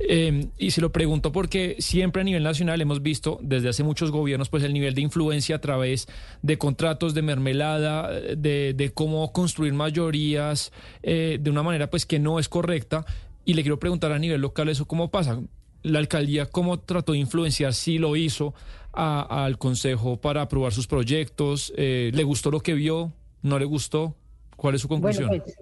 Eh, 0.00 0.46
y 0.58 0.70
se 0.70 0.80
lo 0.80 0.92
pregunto 0.92 1.32
porque 1.32 1.76
siempre 1.80 2.22
a 2.22 2.24
nivel 2.24 2.42
nacional 2.44 2.80
hemos 2.80 3.02
visto 3.02 3.38
desde 3.42 3.68
hace 3.68 3.82
muchos 3.82 4.10
gobiernos 4.12 4.48
pues 4.48 4.62
el 4.62 4.72
nivel 4.72 4.94
de 4.94 5.00
influencia 5.00 5.56
a 5.56 5.60
través 5.60 6.06
de 6.42 6.56
contratos 6.56 7.14
de 7.14 7.22
mermelada, 7.22 8.10
de, 8.10 8.74
de 8.74 8.90
cómo 8.90 9.32
construir 9.32 9.72
mayorías 9.72 10.72
eh, 11.02 11.38
de 11.40 11.50
una 11.50 11.62
manera 11.62 11.90
pues 11.90 12.06
que 12.06 12.18
no 12.18 12.38
es 12.38 12.48
correcta. 12.48 13.04
Y 13.44 13.54
le 13.54 13.62
quiero 13.62 13.78
preguntar 13.78 14.12
a 14.12 14.18
nivel 14.18 14.40
local 14.40 14.68
eso 14.68 14.86
cómo 14.86 15.10
pasa. 15.10 15.40
La 15.82 15.98
alcaldía 16.00 16.46
cómo 16.46 16.78
trató 16.80 17.12
de 17.12 17.18
influenciar, 17.18 17.72
si 17.74 17.98
lo 17.98 18.14
hizo 18.16 18.52
a- 18.92 19.44
al 19.44 19.58
consejo 19.58 20.16
para 20.20 20.42
aprobar 20.42 20.72
sus 20.72 20.86
proyectos. 20.86 21.72
Eh, 21.76 22.10
¿Le 22.14 22.22
gustó 22.24 22.50
lo 22.50 22.60
que 22.60 22.74
vio? 22.74 23.12
¿No 23.42 23.58
le 23.58 23.64
gustó? 23.64 24.14
¿Cuál 24.56 24.74
es 24.74 24.80
su 24.82 24.88
conclusión? 24.88 25.28
Bueno, 25.28 25.44
pues 25.44 25.56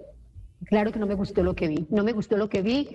claro 0.65 0.91
que 0.91 0.99
no 0.99 1.05
me 1.07 1.13
gustó 1.15 1.43
lo 1.43 1.55
que 1.55 1.67
vi. 1.67 1.85
No 1.89 2.03
me 2.03 2.11
gustó 2.13 2.35
lo 2.35 2.49
que 2.49 2.61
vi. 2.61 2.87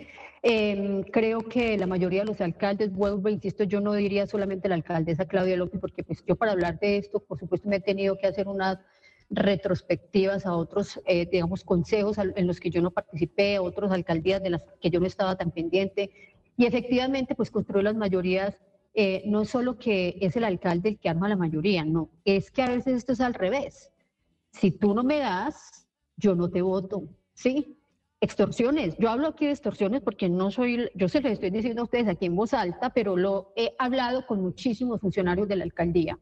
Eh, 0.44 1.04
creo 1.12 1.42
que 1.42 1.78
la 1.78 1.86
mayoría 1.86 2.20
de 2.20 2.26
los 2.26 2.40
alcaldes, 2.40 2.92
vuelvo, 2.92 3.28
insisto, 3.28 3.62
yo 3.62 3.80
no 3.80 3.92
diría 3.92 4.26
solamente 4.26 4.68
la 4.68 4.74
alcaldesa 4.74 5.26
Claudia 5.26 5.56
López, 5.56 5.80
porque 5.80 6.02
pues 6.02 6.24
yo 6.26 6.34
para 6.34 6.52
hablar 6.52 6.80
de 6.80 6.96
esto, 6.96 7.20
por 7.20 7.38
supuesto, 7.38 7.68
me 7.68 7.76
he 7.76 7.80
tenido 7.80 8.18
que 8.18 8.26
hacer 8.26 8.48
unas 8.48 8.78
retrospectivas 9.30 10.44
a 10.44 10.54
otros, 10.54 11.00
eh, 11.06 11.26
digamos, 11.30 11.64
consejos 11.64 12.18
en 12.18 12.46
los 12.46 12.60
que 12.60 12.70
yo 12.70 12.82
no 12.82 12.90
participé, 12.90 13.56
a 13.56 13.62
otras 13.62 13.92
alcaldías 13.92 14.42
de 14.42 14.50
las 14.50 14.62
que 14.80 14.90
yo 14.90 15.00
no 15.00 15.06
estaba 15.06 15.36
tan 15.36 15.52
pendiente. 15.52 16.10
Y 16.56 16.66
efectivamente, 16.66 17.34
pues 17.34 17.50
construir 17.50 17.84
las 17.84 17.96
mayorías, 17.96 18.58
eh, 18.94 19.22
no 19.24 19.44
solo 19.44 19.78
que 19.78 20.18
es 20.20 20.36
el 20.36 20.44
alcalde 20.44 20.90
el 20.90 20.98
que 20.98 21.08
arma 21.08 21.28
la 21.28 21.36
mayoría, 21.36 21.84
no, 21.84 22.10
es 22.24 22.50
que 22.50 22.62
a 22.62 22.68
veces 22.68 22.96
esto 22.96 23.12
es 23.12 23.20
al 23.20 23.34
revés. 23.34 23.90
Si 24.50 24.70
tú 24.70 24.92
no 24.92 25.02
me 25.02 25.18
das, 25.18 25.86
yo 26.16 26.34
no 26.34 26.50
te 26.50 26.60
voto, 26.60 27.08
¿sí? 27.32 27.78
Extorsiones. 28.22 28.96
Yo 28.98 29.10
hablo 29.10 29.26
aquí 29.26 29.46
de 29.46 29.50
extorsiones 29.50 30.00
porque 30.00 30.28
no 30.28 30.52
soy, 30.52 30.88
yo 30.94 31.08
se 31.08 31.20
les 31.20 31.32
estoy 31.32 31.50
diciendo 31.50 31.80
a 31.80 31.84
ustedes 31.86 32.06
aquí 32.06 32.26
en 32.26 32.36
voz 32.36 32.54
alta, 32.54 32.90
pero 32.90 33.16
lo 33.16 33.52
he 33.56 33.74
hablado 33.80 34.28
con 34.28 34.40
muchísimos 34.40 35.00
funcionarios 35.00 35.48
de 35.48 35.56
la 35.56 35.64
alcaldía. 35.64 36.20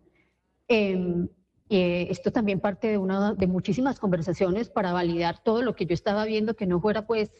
Eh, 0.66 1.26
eh, 1.68 2.06
esto 2.08 2.32
también 2.32 2.58
parte 2.58 2.88
de 2.88 2.96
una 2.96 3.34
de 3.34 3.46
muchísimas 3.46 4.00
conversaciones 4.00 4.70
para 4.70 4.94
validar 4.94 5.42
todo 5.44 5.60
lo 5.60 5.76
que 5.76 5.84
yo 5.84 5.92
estaba 5.92 6.24
viendo, 6.24 6.56
que 6.56 6.66
no 6.66 6.80
fuera 6.80 7.06
pues. 7.06 7.30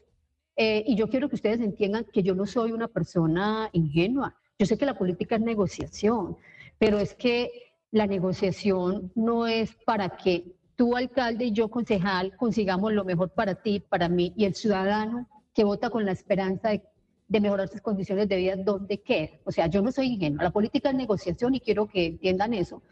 eh, 0.57 0.85
y 0.87 0.95
yo 0.95 1.09
quiero 1.09 1.31
que 1.31 1.37
ustedes 1.37 1.61
entiendan 1.61 2.05
que 2.13 2.23
yo 2.23 2.35
no 2.35 2.45
soy 2.45 2.73
una 2.73 2.89
persona 2.89 3.71
ingenua. 3.73 4.37
Yo 4.59 4.67
sé 4.67 4.77
que 4.77 4.85
la 4.85 4.99
política 4.99 5.37
es 5.37 5.41
negociación, 5.41 6.37
pero 6.79 6.99
es 6.99 7.15
que 7.15 7.51
la 7.93 8.07
negociación 8.07 9.11
no 9.15 9.47
es 9.47 9.75
para 9.87 10.11
que 10.11 10.60
tú, 10.81 10.97
alcalde, 10.97 11.45
y 11.45 11.53
yo, 11.53 11.69
concejal, 11.69 12.35
consigamos 12.39 12.95
lo 12.95 13.05
mejor 13.05 13.29
para 13.29 13.55
ti, 13.55 13.81
para 13.81 14.09
mí 14.09 14.33
y 14.35 14.47
el 14.47 14.55
ciudadano 14.55 15.29
que 15.55 15.63
vota 15.63 15.91
con 15.91 16.07
la 16.07 16.13
esperanza 16.13 16.71
de, 16.71 16.81
de 17.29 17.39
mejorar 17.39 17.69
sus 17.69 17.83
condiciones 17.83 18.31
de 18.31 18.37
vida 18.39 18.57
donde 18.57 18.97
queda. 19.03 19.29
O 19.45 19.53
sea, 19.53 19.67
yo 19.67 19.83
no 19.83 19.93
soy 19.93 20.07
ingenua. 20.15 20.43
La 20.45 20.51
política 20.51 20.89
es 20.89 20.95
negociación 20.95 21.55
y 21.55 21.61
quiero 21.61 21.87
que 21.87 22.07
entiendan 22.07 22.55
eso. 22.55 22.83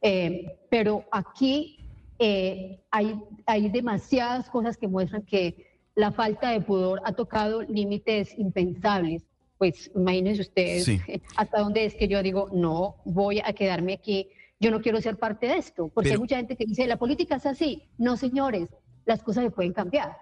Eh, 0.00 0.56
pero 0.70 1.04
aquí 1.12 1.86
eh, 2.18 2.80
hay, 2.90 3.20
hay 3.44 3.68
demasiadas 3.68 4.48
cosas 4.48 4.78
que 4.78 4.88
muestran 4.88 5.20
que 5.26 5.66
la 5.94 6.12
falta 6.12 6.48
de 6.48 6.62
pudor 6.62 7.02
ha 7.04 7.12
tocado 7.12 7.60
límites 7.60 8.38
impensables. 8.38 9.22
Pues 9.58 9.90
imagínense 9.94 10.40
ustedes 10.40 10.84
Sí. 10.86 10.98
hasta 11.36 11.60
dónde 11.60 11.84
es 11.84 11.94
que 11.94 12.08
yo 12.08 12.22
digo, 12.22 12.48
no 12.54 12.96
voy 13.04 13.40
a 13.44 13.52
quedarme 13.52 13.92
aquí, 13.92 14.30
yo 14.60 14.70
no 14.70 14.80
quiero 14.80 15.00
ser 15.00 15.18
parte 15.18 15.46
de 15.46 15.58
esto, 15.58 15.88
porque 15.88 16.08
Pero- 16.10 16.18
hay 16.18 16.20
mucha 16.20 16.36
gente 16.36 16.56
que 16.56 16.64
dice, 16.64 16.86
la 16.86 16.96
política 16.98 17.36
es 17.36 17.46
así. 17.46 17.82
No, 17.98 18.16
señores, 18.16 18.70
las 19.04 19.22
cosas 19.22 19.44
se 19.44 19.50
pueden 19.50 19.72
cambiar. 19.72 20.16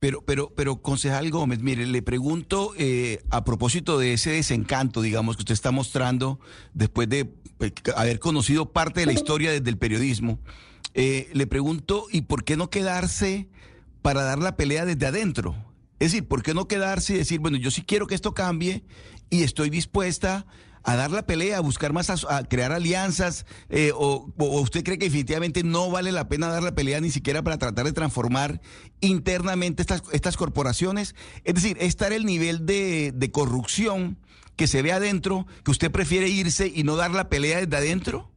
Pero, 0.00 0.22
pero, 0.22 0.54
pero, 0.54 0.80
concejal 0.80 1.28
Gómez, 1.30 1.58
mire, 1.60 1.84
le 1.84 2.02
pregunto 2.02 2.72
eh, 2.76 3.20
a 3.30 3.42
propósito 3.42 3.98
de 3.98 4.12
ese 4.12 4.30
desencanto, 4.30 5.02
digamos, 5.02 5.36
que 5.36 5.40
usted 5.40 5.54
está 5.54 5.72
mostrando 5.72 6.38
después 6.72 7.08
de 7.08 7.24
pues, 7.56 7.72
haber 7.96 8.20
conocido 8.20 8.72
parte 8.72 9.00
de 9.00 9.06
la 9.06 9.12
historia 9.12 9.50
desde 9.50 9.68
el 9.70 9.76
periodismo. 9.78 10.38
eh, 10.94 11.28
le 11.32 11.46
pregunto, 11.48 12.06
¿y 12.12 12.22
por 12.22 12.44
qué 12.44 12.56
no 12.56 12.70
quedarse 12.70 13.48
para 14.00 14.22
dar 14.22 14.38
la 14.38 14.56
pelea 14.56 14.84
desde 14.84 15.06
adentro? 15.06 15.56
Es 15.98 16.12
decir, 16.12 16.28
¿por 16.28 16.42
qué 16.44 16.54
no 16.54 16.68
quedarse 16.68 17.14
y 17.14 17.18
decir, 17.18 17.40
bueno, 17.40 17.56
yo 17.56 17.72
sí 17.72 17.82
quiero 17.82 18.06
que 18.06 18.14
esto 18.14 18.34
cambie 18.34 18.84
y 19.30 19.42
estoy 19.42 19.68
dispuesta 19.68 20.46
a 20.82 20.96
dar 20.96 21.10
la 21.10 21.26
pelea, 21.26 21.58
a 21.58 21.60
buscar 21.60 21.92
más, 21.92 22.10
a, 22.10 22.44
crear 22.44 22.72
alianzas? 22.72 23.46
eh, 23.68 23.92
o, 23.94 24.32
usted 24.38 24.84
cree 24.84 24.98
que 24.98 25.06
definitivamente 25.06 25.62
no 25.62 25.90
vale 25.90 26.12
la 26.12 26.28
pena 26.28 26.48
dar 26.48 26.62
la 26.62 26.74
pelea 26.74 27.00
ni 27.00 27.10
siquiera 27.10 27.42
para 27.42 27.58
tratar 27.58 27.84
de 27.84 27.92
transformar 27.92 28.60
internamente 29.00 29.82
estas, 29.82 30.36
corporaciones? 30.36 31.14
Es 31.44 31.54
decir, 31.54 31.76
¿estar 31.80 32.12
el 32.12 32.24
nivel 32.24 32.66
de, 32.66 33.12
de 33.14 33.30
corrupción 33.30 34.18
que 34.56 34.66
se 34.66 34.82
ve 34.82 34.92
adentro, 34.92 35.46
que 35.64 35.70
usted 35.70 35.90
prefiere 35.90 36.28
irse 36.28 36.70
y 36.74 36.82
no 36.82 36.96
dar 36.96 37.12
la 37.12 37.28
pelea 37.28 37.60
desde 37.60 37.76
adentro? 37.76 38.30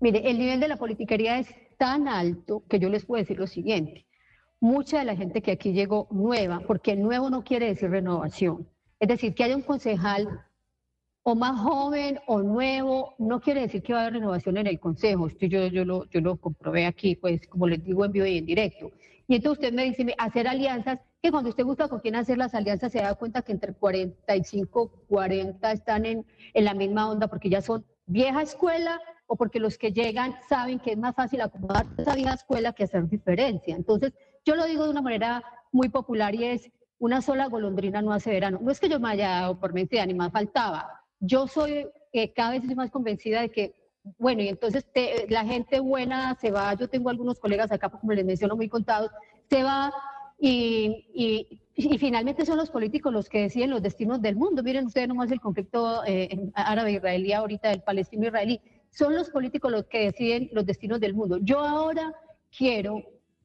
Mire, 0.00 0.28
el 0.30 0.38
nivel 0.38 0.60
de 0.60 0.68
la 0.68 0.76
politiquería 0.76 1.38
es 1.38 1.48
tan 1.78 2.08
alto 2.08 2.64
que 2.68 2.78
yo 2.78 2.88
les 2.88 3.04
puedo 3.04 3.20
decir 3.20 3.38
lo 3.38 3.46
siguiente. 3.46 4.06
Mucha 4.60 5.00
de 5.00 5.04
la 5.04 5.16
gente 5.16 5.42
que 5.42 5.50
aquí 5.50 5.72
llegó 5.72 6.06
nueva, 6.12 6.60
porque 6.66 6.94
nuevo 6.94 7.28
no 7.30 7.42
quiere 7.42 7.66
decir 7.66 7.90
renovación. 7.90 8.68
Es 9.00 9.08
decir, 9.08 9.34
que 9.34 9.42
haya 9.42 9.56
un 9.56 9.62
concejal 9.62 10.44
o 11.24 11.34
más 11.34 11.60
joven 11.60 12.18
o 12.26 12.42
nuevo, 12.42 13.14
no 13.18 13.40
quiere 13.40 13.62
decir 13.62 13.82
que 13.82 13.92
va 13.92 14.00
a 14.00 14.02
haber 14.02 14.14
renovación 14.14 14.56
en 14.56 14.66
el 14.66 14.80
consejo. 14.80 15.28
Esto 15.28 15.46
yo, 15.46 15.68
lo, 15.84 16.36
comprobé 16.36 16.86
aquí, 16.86 17.16
pues 17.16 17.46
como 17.46 17.68
les 17.68 17.84
digo 17.84 18.04
en 18.04 18.12
vivo 18.12 18.26
y 18.26 18.38
en 18.38 18.46
directo. 18.46 18.90
Y 19.28 19.36
entonces 19.36 19.64
usted 19.64 19.72
me 19.72 19.84
dice, 19.84 20.14
hacer 20.18 20.48
alianzas, 20.48 20.98
que 21.22 21.30
cuando 21.30 21.50
usted 21.50 21.64
busca 21.64 21.88
con 21.88 22.00
quién 22.00 22.16
hacer 22.16 22.38
las 22.38 22.54
alianzas 22.54 22.90
se 22.90 23.00
da 23.00 23.14
cuenta 23.14 23.42
que 23.42 23.52
entre 23.52 23.72
45, 23.72 25.04
40 25.08 25.72
están 25.72 26.06
en, 26.06 26.26
la 26.54 26.74
misma 26.74 27.08
onda 27.08 27.28
porque 27.28 27.48
ya 27.48 27.62
son 27.62 27.84
vieja 28.06 28.42
escuela 28.42 29.00
o 29.28 29.36
porque 29.36 29.60
los 29.60 29.78
que 29.78 29.92
llegan 29.92 30.34
saben 30.48 30.80
que 30.80 30.92
es 30.92 30.98
más 30.98 31.14
fácil 31.14 31.40
acomodar 31.40 31.86
esa 31.96 32.16
vieja 32.16 32.34
escuela 32.34 32.72
que 32.72 32.84
hacer 32.84 33.08
diferencia. 33.08 33.76
Entonces, 33.76 34.12
yo 34.44 34.56
lo 34.56 34.64
digo 34.66 34.84
de 34.84 34.90
una 34.90 35.02
manera 35.02 35.44
muy 35.70 35.88
popular 35.88 36.34
y 36.34 36.44
es, 36.44 36.70
una 36.98 37.20
sola 37.20 37.46
golondrina 37.46 38.00
no 38.00 38.12
hace 38.12 38.30
verano. 38.30 38.60
No 38.62 38.70
es 38.70 38.78
que 38.78 38.88
yo 38.88 39.00
me 39.00 39.10
haya 39.10 39.28
dado 39.28 39.58
por 39.58 39.72
vencida, 39.72 40.06
ni 40.06 40.14
más 40.14 40.30
faltaba. 40.30 41.01
Yo 41.24 41.46
soy, 41.46 41.86
eh, 42.12 42.32
cada 42.32 42.50
vez 42.50 42.64
más 42.76 42.90
convencida 42.90 43.42
de 43.42 43.48
que, 43.48 43.74
bueno, 44.18 44.42
y 44.42 44.48
entonces 44.48 44.84
la 45.28 45.44
gente 45.44 45.78
buena 45.78 46.36
se 46.40 46.50
va, 46.50 46.74
yo 46.74 46.88
tengo 46.88 47.08
algunos 47.10 47.38
colegas 47.38 47.70
acá, 47.70 47.88
como 47.88 48.12
les 48.12 48.24
menciono, 48.24 48.56
muy 48.56 48.68
contados, 48.68 49.12
se 49.48 49.62
va 49.62 49.92
y, 50.44 51.60
finalmente 52.00 52.44
son 52.44 52.56
los 52.56 52.70
políticos 52.70 53.12
los 53.12 53.28
que 53.28 53.42
deciden 53.42 53.70
los 53.70 53.80
destinos 53.80 54.20
del 54.20 54.34
mundo. 54.34 54.64
Miren 54.64 54.86
ustedes 54.86 55.06
nomás 55.06 55.30
el 55.30 55.40
conflicto 55.40 56.02
eh, 56.04 56.50
árabe-israelí 56.54 57.32
ahorita, 57.32 57.68
del 57.68 57.82
palestino-israelí. 57.82 58.60
Son 58.90 59.14
los 59.14 59.30
políticos 59.30 59.70
los 59.70 59.84
que 59.84 60.06
deciden 60.06 60.50
los 60.52 60.66
destinos 60.66 60.98
del 60.98 61.14
mundo. 61.14 61.38
Yo 61.40 61.60
ahora 61.60 62.12
quiero 62.56 63.04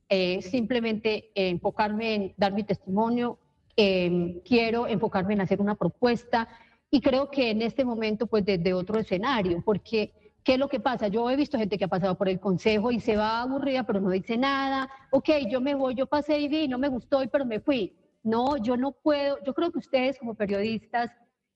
eh, 0.09 0.41
simplemente 0.41 1.29
enfocarme 1.35 2.15
en 2.15 2.33
dar 2.35 2.51
mi 2.53 2.63
testimonio, 2.63 3.37
eh, 3.75 4.41
quiero 4.43 4.87
enfocarme 4.87 5.35
en 5.35 5.41
hacer 5.41 5.61
una 5.61 5.75
propuesta 5.75 6.47
y 6.89 7.01
creo 7.01 7.29
que 7.29 7.49
en 7.51 7.61
este 7.61 7.83
momento 7.85 8.27
pues 8.27 8.45
desde 8.45 8.73
otro 8.73 8.99
escenario, 8.99 9.61
porque 9.65 10.33
¿qué 10.43 10.53
es 10.53 10.59
lo 10.59 10.69
que 10.69 10.79
pasa? 10.79 11.07
Yo 11.09 11.29
he 11.29 11.35
visto 11.35 11.57
gente 11.57 11.77
que 11.77 11.85
ha 11.85 11.89
pasado 11.89 12.17
por 12.17 12.29
el 12.29 12.39
consejo 12.39 12.91
y 12.91 12.99
se 12.99 13.15
va 13.17 13.41
aburrida 13.41 13.83
pero 13.83 13.99
no 13.99 14.09
dice 14.09 14.37
nada, 14.37 14.89
ok, 15.11 15.29
yo 15.49 15.59
me 15.61 15.75
voy, 15.75 15.95
yo 15.95 16.05
pasé 16.07 16.39
y 16.39 16.47
vi, 16.47 16.67
no 16.67 16.77
me 16.77 16.87
gustó 16.87 17.21
y 17.23 17.27
pero 17.27 17.45
me 17.45 17.59
fui. 17.59 17.93
No, 18.23 18.57
yo 18.57 18.75
no 18.77 18.91
puedo, 18.91 19.37
yo 19.45 19.53
creo 19.53 19.71
que 19.71 19.79
ustedes 19.79 20.17
como 20.19 20.35
periodistas 20.35 21.11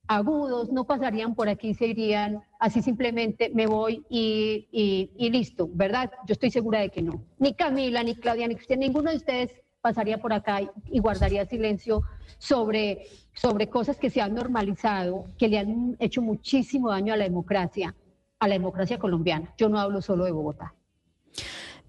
agudos 0.07 0.71
no 0.71 0.85
pasarían 0.85 1.35
por 1.35 1.47
aquí, 1.47 1.73
se 1.73 1.87
irían 1.87 2.41
así 2.59 2.81
simplemente 2.81 3.49
me 3.53 3.65
voy 3.67 4.03
y, 4.09 4.67
y- 4.71 5.11
y 5.17 5.29
listo, 5.29 5.69
¿verdad? 5.73 6.11
Yo 6.27 6.33
estoy 6.33 6.51
segura 6.51 6.79
de 6.79 6.89
que 6.89 7.01
no. 7.01 7.23
Ni 7.39 7.53
Camila, 7.53 8.03
ni 8.03 8.15
Claudia, 8.15 8.47
ni 8.47 8.55
usted, 8.55 8.77
ninguno 8.77 9.09
de 9.11 9.17
ustedes 9.17 9.51
pasaría 9.81 10.19
por 10.19 10.33
acá 10.33 10.61
y, 10.85 10.99
guardaría 10.99 11.45
silencio 11.45 12.03
sobre, 12.37 13.07
sobre 13.33 13.67
cosas 13.67 13.97
que 13.97 14.09
se 14.09 14.21
han 14.21 14.35
normalizado, 14.35 15.25
que 15.37 15.47
le 15.47 15.59
han 15.59 15.95
hecho 15.99 16.21
muchísimo 16.21 16.89
daño 16.89 17.13
a 17.13 17.17
la 17.17 17.23
democracia, 17.23 17.95
a 18.39 18.47
la 18.47 18.53
democracia 18.53 18.99
colombiana. 18.99 19.53
Yo 19.57 19.69
no 19.69 19.79
hablo 19.79 20.01
solo 20.01 20.25
de 20.25 20.31
Bogotá. 20.31 20.73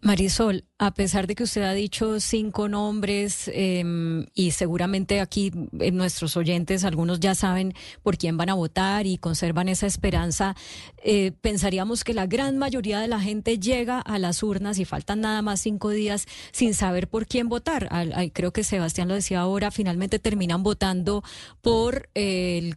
Marisol, 0.05 0.65
a 0.79 0.93
pesar 0.95 1.29
de 1.29 1.37
que 1.37 1.45
usted 1.45 1.63
ha 1.63 1.73
dicho 1.75 2.19
cinco 2.19 2.69
nombres 2.69 3.49
em, 3.55 4.27
y 4.35 4.51
seguramente 4.51 5.21
aquí 5.21 5.53
eh, 5.79 5.93
nuestros 5.93 6.37
oyentes, 6.37 6.83
algunos 6.85 7.21
ya 7.21 7.37
saben 7.37 7.73
por 8.03 8.19
quién 8.19 8.37
van 8.37 8.49
a 8.51 8.55
votar 8.55 9.07
y 9.07 9.17
conservan 9.17 9.69
esa 9.69 9.87
esperanza, 9.87 10.57
eh, 11.05 11.31
pensaríamos 11.41 12.03
que 12.03 12.15
la 12.15 12.27
gran 12.27 12.59
mayoría 12.59 12.99
de 12.99 13.07
la 13.07 13.21
gente 13.21 13.61
llega 13.61 14.01
a 14.01 14.19
las 14.19 14.43
urnas 14.43 14.81
y 14.81 14.85
faltan 14.85 15.21
nada 15.21 15.41
más 15.41 15.61
cinco 15.61 15.91
días 15.91 16.27
sin 16.51 16.75
saber 16.75 17.07
por 17.07 17.29
quién 17.29 17.49
votar. 17.49 17.87
Al- 17.93 18.33
creo 18.33 18.53
que 18.53 18.65
Sebastián 18.65 19.07
lo 19.07 19.15
decía 19.15 19.39
ahora, 19.41 19.71
finalmente 19.71 20.19
terminan 20.19 20.65
votando 20.65 21.23
por 21.61 22.09
el 22.15 22.75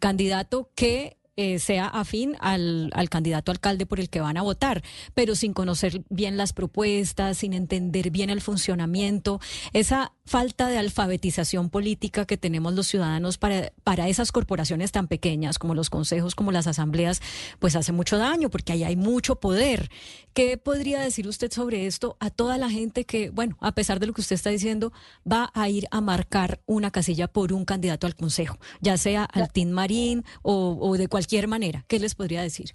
candidato 0.00 0.70
que 0.74 1.16
eh, 1.38 1.58
sea 1.58 1.86
afín 1.86 2.34
al, 2.40 2.90
al, 2.94 3.10
candidato 3.10 3.52
alcalde 3.52 3.84
por 3.84 4.00
el 4.00 4.08
que 4.08 4.22
van 4.22 4.38
a 4.38 4.42
votar, 4.42 4.82
pero 5.12 5.34
sin 5.34 5.52
conocer 5.52 6.02
bien 6.08 6.38
las 6.38 6.54
propuestas, 6.54 7.36
sin 7.36 7.52
entender 7.52 8.10
bien 8.10 8.30
el 8.30 8.40
funcionamiento, 8.40 9.38
esa 9.74 10.12
falta 10.24 10.68
de 10.68 10.78
alfabetización 10.78 11.68
política 11.68 12.24
que 12.24 12.38
tenemos 12.38 12.72
los 12.72 12.86
ciudadanos 12.86 13.36
para, 13.36 13.70
para 13.84 14.08
esas 14.08 14.32
corporaciones 14.32 14.92
tan 14.92 15.08
pequeñas 15.08 15.58
como 15.58 15.74
los 15.74 15.90
consejos, 15.90 16.34
como 16.34 16.52
las 16.52 16.66
asambleas, 16.66 17.20
pues 17.58 17.76
hace 17.76 17.92
mucho 17.92 18.16
daño 18.16 18.48
porque 18.48 18.72
ahí 18.72 18.82
hay 18.82 18.96
mucho 18.96 19.36
poder. 19.36 19.90
¿Qué 20.32 20.56
podría 20.56 21.00
decir 21.00 21.28
usted 21.28 21.52
sobre 21.52 21.86
esto 21.86 22.16
a 22.18 22.30
toda 22.30 22.58
la 22.58 22.70
gente 22.70 23.04
que, 23.04 23.30
bueno, 23.30 23.56
a 23.60 23.72
pesar 23.72 24.00
de 24.00 24.06
lo 24.06 24.12
que 24.12 24.20
usted 24.20 24.34
está 24.34 24.50
diciendo, 24.50 24.92
va 25.30 25.50
a 25.54 25.68
ir 25.68 25.86
a 25.90 26.00
marcar 26.00 26.60
una 26.66 26.90
casilla 26.90 27.28
por 27.28 27.52
un 27.52 27.64
candidato 27.64 28.06
al 28.06 28.16
consejo, 28.16 28.58
ya 28.80 28.96
sea 28.98 29.24
al 29.24 29.50
Team 29.52 29.70
Marín 29.70 30.24
o, 30.42 30.78
o 30.80 30.96
de 30.96 31.08
cualquier 31.08 31.25
manera? 31.46 31.84
¿Qué 31.88 31.98
les 31.98 32.14
podría 32.14 32.42
decir? 32.42 32.70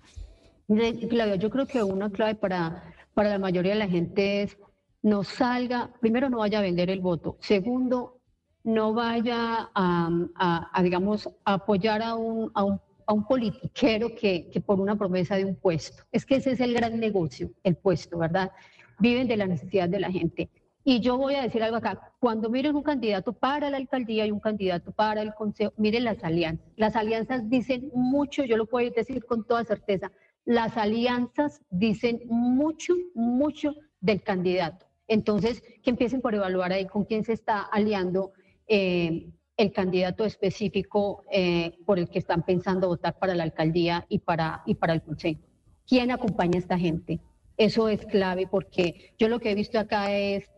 Claudia, 0.68 1.36
yo 1.36 1.50
creo 1.50 1.66
que 1.66 1.84
una 1.84 2.10
clave 2.10 2.36
para, 2.36 2.84
para 3.14 3.30
la 3.30 3.40
mayoría 3.40 3.74
de 3.74 3.80
la 3.80 3.90
gente 3.90 4.44
es 4.44 4.58
no 5.04 5.24
salga, 5.24 5.92
primero 6.00 6.30
no 6.30 6.38
vaya 6.40 6.60
a 6.60 6.62
vender 6.62 6.90
el 6.90 7.02
voto, 7.02 7.38
segundo, 7.42 8.20
no 8.64 8.94
vaya 8.94 9.70
a, 9.74 10.82
digamos, 10.84 11.28
a 11.46 11.54
apoyar 11.54 12.02
a 12.02 12.16
un, 12.16 12.52
a 12.54 12.64
un, 12.64 12.80
a 13.08 13.14
un 13.14 13.26
politiquero 13.26 14.16
que, 14.16 14.50
que, 14.52 14.62
por 14.62 14.80
una 14.80 14.96
promesa 14.96 15.36
de 15.36 15.46
un 15.46 15.56
puesto. 15.56 16.04
Es 16.12 16.26
que 16.26 16.36
ese 16.36 16.52
es 16.52 16.60
el 16.60 16.74
gran 16.74 17.00
negocio, 17.00 17.52
el 17.64 17.76
puesto, 17.76 18.20
¿verdad? 18.20 18.52
Viven 19.00 19.28
de 19.28 19.38
la 19.38 19.48
necesidad 19.48 19.90
de 19.90 20.00
la 20.00 20.12
gente. 20.12 20.50
Y 20.84 21.00
yo 21.00 21.18
voy 21.18 21.36
a 21.36 21.44
decir 21.44 21.62
algo 21.62 21.78
acá, 21.78 22.14
cuando 22.20 22.50
miren 22.50 22.76
un 22.76 22.82
candidato 22.82 23.34
para 23.34 23.70
la 23.70 23.78
alcaldía 23.78 24.26
y 24.26 24.32
un 24.32 24.40
candidato 24.40 24.92
para 24.92 25.22
el 25.22 25.34
consejo, 25.36 25.74
miren 25.78 26.06
las 26.06 26.24
alianzas. 26.24 26.66
Las 26.76 26.96
alianzas 26.96 27.50
dicen 27.50 27.92
mucho, 27.94 28.44
yo 28.44 28.58
lo 28.58 28.66
puedo 28.66 28.90
decir 28.90 29.24
con 29.26 29.46
toda 29.46 29.64
certeza, 29.64 30.12
las 30.44 30.78
alianzas 30.78 31.62
dicen 31.70 32.22
mucho, 32.26 32.96
mucho 33.14 33.76
del 34.00 34.24
candidato. 34.24 34.88
Entonces, 35.08 35.62
que 35.84 35.92
empiecen 35.92 36.22
por 36.22 36.34
evaluar 36.34 36.72
ahí 36.72 36.88
con 36.88 37.06
quién 37.06 37.24
se 37.24 37.34
está 37.34 37.62
aliando 37.62 38.32
eh, 38.68 39.30
el 39.58 39.72
candidato 39.72 40.26
específico 40.26 41.24
eh, 41.32 41.78
por 41.86 42.00
el 42.00 42.10
que 42.10 42.18
están 42.18 42.44
pensando 42.44 42.88
votar 42.88 43.20
para 43.20 43.36
la 43.36 43.44
alcaldía 43.44 44.06
y 44.10 44.20
para, 44.20 44.64
y 44.66 44.76
para 44.76 44.94
el 44.94 45.04
consejo. 45.04 45.42
¿Quién 45.86 46.10
acompaña 46.10 46.56
a 46.56 46.60
esta 46.60 46.80
gente? 46.80 47.20
Eso 47.58 47.90
es 47.90 48.06
clave 48.06 48.48
porque 48.50 49.14
yo 49.20 49.28
lo 49.28 49.40
que 49.40 49.52
he 49.52 49.56
visto 49.56 49.78
acá 49.78 50.12
es 50.12 50.50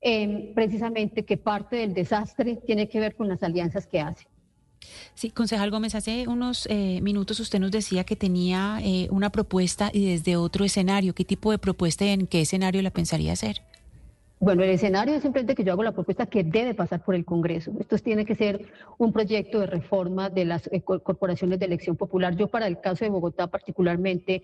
eh, 0.00 0.52
precisamente 0.54 1.24
que 1.24 1.36
parte 1.36 1.76
del 1.76 1.94
desastre 1.94 2.56
tiene 2.66 2.88
que 2.88 3.00
ver 3.00 3.14
con 3.14 3.28
las 3.28 3.42
alianzas 3.42 3.86
que 3.86 4.00
hace. 4.00 4.26
Sí, 5.14 5.30
concejal 5.30 5.70
Gómez, 5.70 5.94
hace 5.94 6.26
unos 6.26 6.66
minutos 7.02 7.38
usted 7.38 7.60
nos 7.60 7.70
decía 7.70 8.04
que 8.04 8.16
tenía 8.16 8.80
una 9.10 9.30
propuesta 9.30 9.90
y 9.92 10.10
desde 10.10 10.36
otro 10.36 10.64
escenario. 10.64 11.14
¿Qué 11.14 11.24
tipo 11.24 11.50
de 11.50 11.58
propuesta 11.58 12.06
y 12.06 12.08
en 12.08 12.26
qué 12.26 12.40
escenario 12.40 12.80
la 12.80 12.90
pensaría 12.90 13.34
hacer? 13.34 13.60
Bueno, 14.42 14.62
el 14.62 14.70
escenario 14.70 15.14
es 15.14 15.20
simplemente 15.20 15.54
que 15.54 15.64
yo 15.64 15.72
hago 15.72 15.82
la 15.82 15.92
propuesta 15.92 16.24
que 16.24 16.42
debe 16.42 16.72
pasar 16.72 17.04
por 17.04 17.14
el 17.14 17.26
Congreso. 17.26 17.72
Esto 17.78 17.98
tiene 17.98 18.24
que 18.24 18.34
ser 18.34 18.72
un 18.96 19.12
proyecto 19.12 19.60
de 19.60 19.66
reforma 19.66 20.30
de 20.30 20.46
las 20.46 20.66
eh, 20.72 20.80
corporaciones 20.80 21.58
de 21.58 21.66
elección 21.66 21.94
popular. 21.94 22.34
Yo 22.34 22.48
para 22.48 22.66
el 22.66 22.80
caso 22.80 23.04
de 23.04 23.10
Bogotá 23.10 23.48
particularmente, 23.48 24.42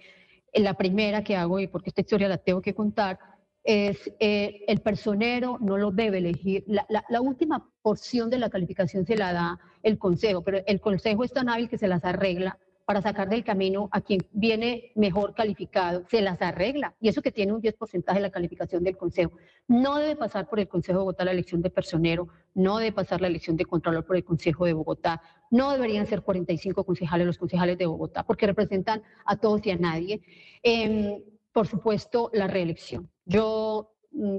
eh, 0.53 0.61
la 0.61 0.75
primera 0.75 1.25
que 1.25 1.35
hago, 1.35 1.61
y 1.61 1.67
porque 1.67 1.89
esta 1.89 2.03
historia 2.03 2.29
la 2.29 2.37
tengo 2.37 2.61
que 2.61 2.75
contar, 2.75 3.19
es 3.67 4.11
eh, 4.21 4.65
el 4.69 4.81
personero 4.81 5.59
no 5.61 5.77
lo 5.77 5.91
debe 5.91 6.19
elegir. 6.19 6.65
La, 6.69 6.87
la, 6.89 7.21
última 7.21 7.69
porción 7.83 8.31
de 8.31 8.39
la 8.39 8.49
calificación 8.49 9.05
se 9.05 9.17
la 9.17 9.33
da 9.33 9.59
el 9.83 9.99
Consejo, 9.99 10.43
pero 10.43 10.61
el 10.67 10.81
Consejo 10.81 11.25
es 11.25 11.33
tan 11.33 11.49
hábil 11.49 11.69
que 11.69 11.77
se 11.77 11.89
las 11.89 12.05
arregla 12.05 12.59
para 12.85 13.03
sacar 13.03 13.29
del 13.29 13.43
camino 13.43 13.89
a 13.91 14.01
quien 14.01 14.25
viene 14.31 14.93
mejor 14.95 15.35
calificado, 15.35 16.05
se 16.09 16.23
las 16.23 16.41
arregla. 16.41 16.95
Y 17.01 17.09
eso 17.09 17.21
que 17.21 17.33
tiene 17.33 17.53
un 17.53 17.61
10% 17.61 18.15
de 18.15 18.21
la 18.21 18.31
calificación 18.31 18.85
del 18.85 18.97
Consejo. 18.97 19.33
No 19.67 19.97
debe 19.97 20.15
pasar 20.15 20.49
por 20.49 20.61
el 20.61 20.69
Consejo 20.69 20.99
de 20.99 21.03
Bogotá 21.03 21.25
la 21.25 21.33
elección 21.33 21.61
de 21.61 21.71
personero, 21.71 22.29
no 22.55 22.79
debe 22.79 22.93
pasar 22.93 23.21
la 23.21 23.27
elección 23.27 23.57
de 23.57 23.65
Contralor 23.65 24.07
por 24.07 24.15
el 24.15 24.25
Consejo 24.25 24.65
de 24.65 24.75
Bogotá, 24.75 25.21
no 25.51 25.73
deberían 25.73 26.07
ser 26.07 26.23
45 26.23 26.85
concejales 26.85 27.27
los 27.27 27.39
concejales 27.39 27.77
de 27.77 27.87
Bogotá, 27.87 28.23
porque 28.23 28.47
representan 28.47 29.03
a 29.25 29.37
todos 29.37 29.67
y 29.67 29.73
a 29.73 29.77
nadie. 29.77 30.21
Em, 30.63 31.21
por 31.53 31.67
supuesto, 31.67 32.31
la 32.33 32.47
reelección. 32.47 33.11
Yo 33.27 33.93
mm, 34.13 34.39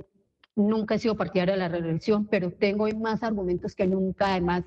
nunca 0.56 0.96
he 0.96 1.00
sido 1.00 1.16
partidaria 1.16 1.54
de 1.54 1.60
la 1.60 1.70
reelección, 1.70 2.26
pero 2.26 2.52
tengo 2.52 2.88
más 2.98 3.22
argumentos 3.22 3.76
que 3.76 3.86
nunca, 3.88 4.32
además, 4.32 4.66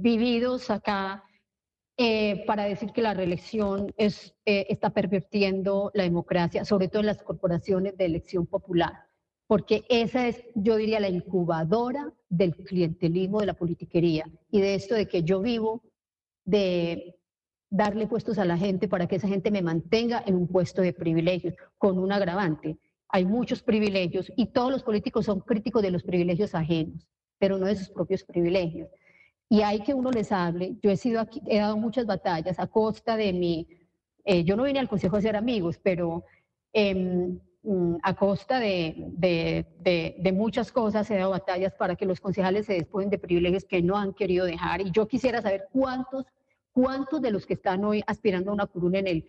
vividos 0.00 0.70
acá 0.70 1.22
eh, 2.00 2.44
para 2.46 2.62
decir 2.62 2.92
que 2.92 3.02
la 3.02 3.12
reelección 3.12 3.92
es, 3.96 4.32
eh, 4.46 4.66
está 4.68 4.90
pervirtiendo 4.90 5.90
la 5.94 6.04
democracia, 6.04 6.64
sobre 6.64 6.86
todo 6.86 7.00
en 7.00 7.06
las 7.06 7.24
corporaciones 7.24 7.96
de 7.96 8.04
elección 8.04 8.46
popular, 8.46 9.08
porque 9.48 9.84
esa 9.88 10.28
es, 10.28 10.44
yo 10.54 10.76
diría, 10.76 11.00
la 11.00 11.08
incubadora 11.08 12.14
del 12.28 12.54
clientelismo 12.54 13.40
de 13.40 13.46
la 13.46 13.54
politiquería 13.54 14.30
y 14.48 14.60
de 14.60 14.76
esto 14.76 14.94
de 14.94 15.08
que 15.08 15.24
yo 15.24 15.40
vivo 15.40 15.82
de 16.44 17.17
darle 17.70 18.06
puestos 18.06 18.38
a 18.38 18.44
la 18.44 18.56
gente 18.56 18.88
para 18.88 19.06
que 19.06 19.16
esa 19.16 19.28
gente 19.28 19.50
me 19.50 19.62
mantenga 19.62 20.22
en 20.26 20.36
un 20.36 20.48
puesto 20.48 20.82
de 20.82 20.92
privilegios, 20.92 21.54
con 21.76 21.98
un 21.98 22.12
agravante. 22.12 22.78
Hay 23.08 23.24
muchos 23.24 23.62
privilegios 23.62 24.32
y 24.36 24.46
todos 24.46 24.70
los 24.70 24.82
políticos 24.82 25.26
son 25.26 25.40
críticos 25.40 25.82
de 25.82 25.90
los 25.90 26.02
privilegios 26.02 26.54
ajenos, 26.54 27.06
pero 27.38 27.58
no 27.58 27.66
de 27.66 27.76
sus 27.76 27.90
propios 27.90 28.24
privilegios 28.24 28.88
y 29.48 29.62
hay 29.62 29.80
que 29.80 29.94
uno 29.94 30.10
les 30.10 30.30
hable. 30.32 30.76
Yo 30.82 30.90
he 30.90 30.96
sido 30.96 31.20
aquí, 31.20 31.40
he 31.46 31.58
dado 31.58 31.76
muchas 31.76 32.06
batallas 32.06 32.58
a 32.58 32.66
costa 32.66 33.16
de 33.16 33.32
mi, 33.32 33.66
eh, 34.24 34.44
yo 34.44 34.56
no 34.56 34.64
vine 34.64 34.78
al 34.78 34.88
consejo 34.88 35.16
a 35.16 35.22
ser 35.22 35.36
amigos, 35.36 35.78
pero 35.82 36.24
mm, 36.74 37.96
a 38.02 38.14
costa 38.14 38.60
de, 38.60 38.94
de, 39.12 39.66
de, 40.18 40.32
muchas 40.32 40.70
cosas 40.70 41.10
he 41.10 41.16
dado 41.16 41.30
batallas 41.30 41.74
para 41.74 41.96
que 41.96 42.06
los 42.06 42.20
concejales 42.20 42.66
se 42.66 42.74
despojen 42.74 43.10
de 43.10 43.18
privilegios 43.18 43.64
que 43.64 43.82
no 43.82 43.96
han 43.96 44.14
querido 44.14 44.44
dejar. 44.44 44.80
Y 44.80 44.90
yo 44.90 45.08
quisiera 45.08 45.42
saber 45.42 45.68
cuántos, 45.72 46.26
cuántos 46.78 47.20
de 47.20 47.32
los 47.32 47.44
que 47.44 47.54
están 47.54 47.84
hoy 47.84 48.04
aspirando 48.06 48.52
a 48.52 48.54
una 48.54 48.66
curuna 48.66 49.00
en 49.00 49.08
el, 49.08 49.24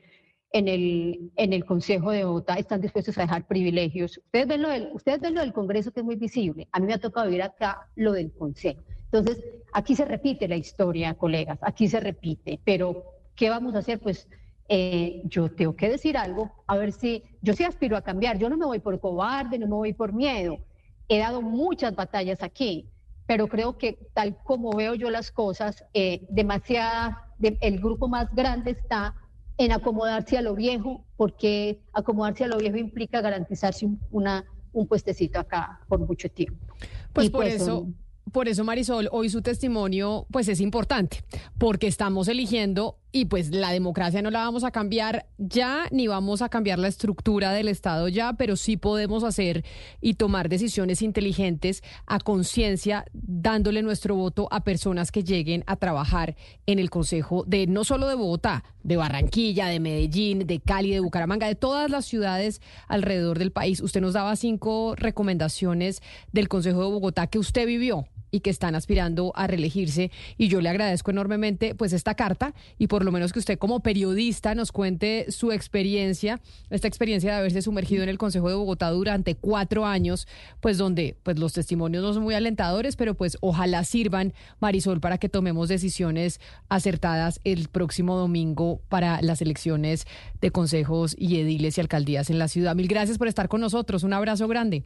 en 0.52 0.68
el, 0.68 1.32
en 1.36 1.52
el 1.52 1.66
Consejo 1.66 2.12
de 2.12 2.24
Bogotá 2.24 2.54
están 2.54 2.80
dispuestos 2.80 3.18
a 3.18 3.24
dejar 3.24 3.48
privilegios. 3.48 4.20
Ustedes 4.20 4.48
ven, 4.48 4.62
lo 4.62 4.70
del, 4.70 4.90
ustedes 4.94 5.20
ven 5.20 5.34
lo 5.34 5.42
del 5.42 5.52
Congreso 5.52 5.92
que 5.92 6.02
es 6.02 6.06
muy 6.06 6.16
visible. 6.16 6.68
A 6.72 6.80
mí 6.80 6.86
me 6.86 6.94
ha 6.94 7.00
tocado 7.00 7.26
vivir 7.26 7.42
acá 7.42 7.90
lo 7.96 8.12
del 8.12 8.32
Consejo. 8.32 8.84
Entonces, 9.06 9.44
aquí 9.74 9.96
se 9.96 10.06
repite 10.06 10.48
la 10.48 10.58
historia, 10.58 11.16
colegas, 11.16 11.58
aquí 11.64 11.88
se 11.88 12.00
repite, 12.00 12.60
pero 12.64 13.04
¿qué 13.36 13.50
vamos 13.50 13.74
a 13.74 13.80
hacer? 13.80 14.00
Pues 14.00 14.28
eh, 14.68 15.24
yo 15.24 15.50
tengo 15.50 15.76
que 15.76 15.90
decir 15.90 16.18
algo, 16.18 16.52
a 16.68 16.78
ver 16.78 16.92
si 16.92 17.24
yo 17.42 17.54
sí 17.54 17.64
aspiro 17.64 17.98
a 17.98 18.04
cambiar, 18.04 18.38
yo 18.38 18.48
no 18.52 18.58
me 18.58 18.68
voy 18.68 18.80
por 18.80 19.00
cobarde, 19.00 19.58
no 19.58 19.66
me 19.66 19.74
voy 19.74 19.94
por 19.94 20.14
miedo, 20.14 20.60
he 21.08 21.18
dado 21.18 21.42
muchas 21.42 21.96
batallas 21.96 22.44
aquí, 22.44 22.86
pero 23.30 23.46
creo 23.46 23.78
que 23.78 24.00
tal 24.16 24.36
como 24.44 24.72
veo 24.72 24.96
yo 24.96 25.12
las 25.12 25.30
cosas, 25.30 25.86
eh, 25.94 26.26
demasiada, 26.32 27.32
el 27.40 27.80
grupo 27.80 28.08
más 28.08 28.34
grande 28.34 28.72
está 28.72 29.14
en 29.60 29.72
acomodarse 29.72 30.36
a 30.40 30.42
lo 30.42 30.56
viejo, 30.56 31.06
porque 31.16 31.80
acomodarse 31.94 32.46
a 32.46 32.48
lo 32.48 32.58
viejo 32.58 32.78
implica 32.78 33.22
garantizarse 33.22 33.86
un, 33.86 34.02
una, 34.10 34.46
un 34.74 34.88
puestecito 34.88 35.40
acá 35.40 35.80
por 35.88 36.00
mucho 36.00 36.28
tiempo. 36.28 36.74
Pues 37.14 37.30
por 37.30 37.44
pues, 37.44 37.62
eso... 37.62 37.86
Por 38.32 38.48
eso, 38.48 38.64
Marisol, 38.64 39.10
hoy 39.12 39.30
su 39.30 39.44
testimonio 39.44 40.26
pues 40.32 40.48
es 40.48 40.60
importante, 40.60 41.24
porque 41.60 41.86
estamos 41.86 42.28
eligiendo 42.30 42.98
y 43.12 43.26
pues 43.26 43.50
la 43.50 43.72
democracia 43.72 44.22
no 44.22 44.30
la 44.30 44.40
vamos 44.40 44.64
a 44.64 44.72
cambiar 44.72 45.26
ya, 45.38 45.86
ni 45.92 46.08
vamos 46.08 46.42
a 46.42 46.50
cambiar 46.50 46.80
la 46.80 46.88
estructura 46.88 47.52
del 47.52 47.68
Estado 47.68 48.08
ya, 48.08 48.34
pero 48.34 48.56
sí 48.56 48.78
podemos 48.78 49.24
hacer 49.24 49.66
y 50.00 50.14
tomar 50.14 50.50
decisiones 50.50 51.02
inteligentes 51.02 51.84
a 52.06 52.20
conciencia, 52.20 53.06
dándole 53.14 53.82
nuestro 53.82 54.16
voto 54.16 54.48
a 54.52 54.64
personas 54.64 55.12
que 55.12 55.24
lleguen 55.24 55.64
a 55.66 55.76
trabajar 55.76 56.36
en 56.68 56.78
el 56.80 56.90
Consejo 56.90 57.44
de 57.48 57.66
no 57.68 57.84
solo 57.84 58.08
de 58.08 58.16
Bogotá, 58.16 58.64
de 58.84 58.98
Barranquilla, 58.98 59.68
de 59.68 59.80
Medellín, 59.80 60.46
de 60.46 60.60
Cali, 60.60 60.92
de 60.92 61.00
Bucaramanga, 61.00 61.48
de 61.48 61.56
todas 61.56 61.90
las 61.90 62.06
ciudades 62.06 62.62
alrededor 62.88 63.40
del 63.40 63.52
país. 63.52 63.82
Usted 63.82 64.02
nos 64.02 64.14
daba 64.14 64.36
cinco 64.36 64.96
recomendaciones 64.96 66.02
del 66.32 66.48
Consejo 66.48 66.84
de 66.84 66.92
Bogotá 66.92 67.28
que 67.28 67.40
usted 67.40 67.66
vivió 67.66 68.08
y 68.32 68.42
que 68.42 68.50
están 68.50 68.76
aspirando 68.76 69.32
a 69.36 69.48
reelegirse. 69.48 70.12
Y 70.38 70.48
yo 70.48 70.62
le 70.62 70.70
agradezco 70.70 71.12
enormemente 71.12 71.76
pues 71.76 71.94
esta 71.94 72.16
carta 72.16 72.54
y 72.78 72.88
por 72.88 73.04
lo 73.04 73.12
menos 73.12 73.34
que 73.34 73.40
usted 73.40 73.58
como 73.58 73.82
periodista 73.82 74.56
nos 74.56 74.72
cuente 74.72 75.26
su 75.30 75.52
experiencia, 75.52 76.42
esta 76.70 76.88
experiencia 76.88 77.32
de 77.32 77.38
haberse 77.38 77.62
sumergido 77.62 78.04
en 78.04 78.10
el 78.10 78.18
Consejo 78.18 78.50
de 78.50 78.56
Bogotá 78.56 78.90
durante 78.92 79.36
cuatro 79.36 79.86
años, 79.86 80.28
pues 80.60 80.78
donde 80.78 81.18
pues 81.24 81.40
los 81.40 81.54
testimonios 81.54 82.04
no 82.04 82.14
son 82.14 82.24
muy 82.24 82.36
alentadores, 82.36 82.96
pero 82.96 83.16
pues 83.16 83.38
ojalá 83.42 83.84
sirvan, 83.84 84.34
Marisol, 84.60 85.00
para 85.00 85.18
que 85.18 85.30
tomemos 85.30 85.70
decisiones 85.70 86.40
acertadas 86.70 87.40
el 87.44 87.70
próximo 87.70 88.18
domingo 88.18 88.82
para 88.90 89.22
las 89.22 89.42
elecciones 89.42 90.06
de 90.42 90.52
consejos 90.52 91.16
y 91.18 91.40
ediles 91.40 91.78
y 91.78 91.82
alcaldías 91.82 92.30
en 92.30 92.40
la 92.40 92.48
ciudad. 92.48 92.76
Mil 92.76 92.88
gracias 92.88 93.18
por 93.18 93.28
estar 93.28 93.50
con 93.50 93.62
nosotros. 93.62 94.04
Un 94.04 94.14
abrazo 94.14 94.48
grande. 94.48 94.84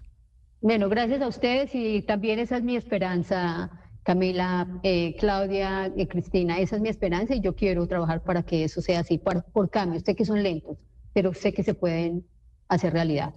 Bueno, 0.64 0.88
gracias 0.88 1.22
a 1.22 1.28
ustedes 1.28 1.72
y 1.76 2.04
también 2.04 2.40
esa 2.40 2.56
es 2.56 2.64
mi 2.64 2.78
esperanza, 2.78 3.70
Camila, 4.02 4.66
eh, 4.84 5.14
Claudia, 5.20 5.92
eh, 5.98 6.08
Cristina, 6.08 6.58
esa 6.58 6.78
es 6.78 6.82
mi 6.82 6.88
esperanza 6.88 7.36
y 7.36 7.42
yo 7.42 7.54
quiero 7.54 7.86
trabajar 7.86 8.24
para 8.24 8.44
que 8.44 8.64
eso 8.64 8.82
sea 8.82 9.02
así, 9.02 9.18
por, 9.18 9.44
por 9.52 9.70
cambio. 9.70 10.00
Sé 10.00 10.16
que 10.16 10.24
son 10.24 10.42
lentos, 10.42 10.78
pero 11.12 11.34
sé 11.34 11.52
que 11.52 11.64
se 11.64 11.74
pueden 11.74 12.26
hacer 12.70 12.94
realidad. 12.94 13.34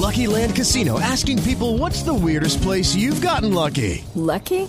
Lucky 0.00 0.26
Land 0.26 0.56
Casino 0.56 0.98
asking 0.98 1.40
people 1.44 1.78
what's 1.78 2.02
the 2.02 2.12
weirdest 2.12 2.60
place 2.60 2.96
you've 2.96 3.24
gotten 3.24 3.54
lucky? 3.54 4.04
Lucky? 4.16 4.68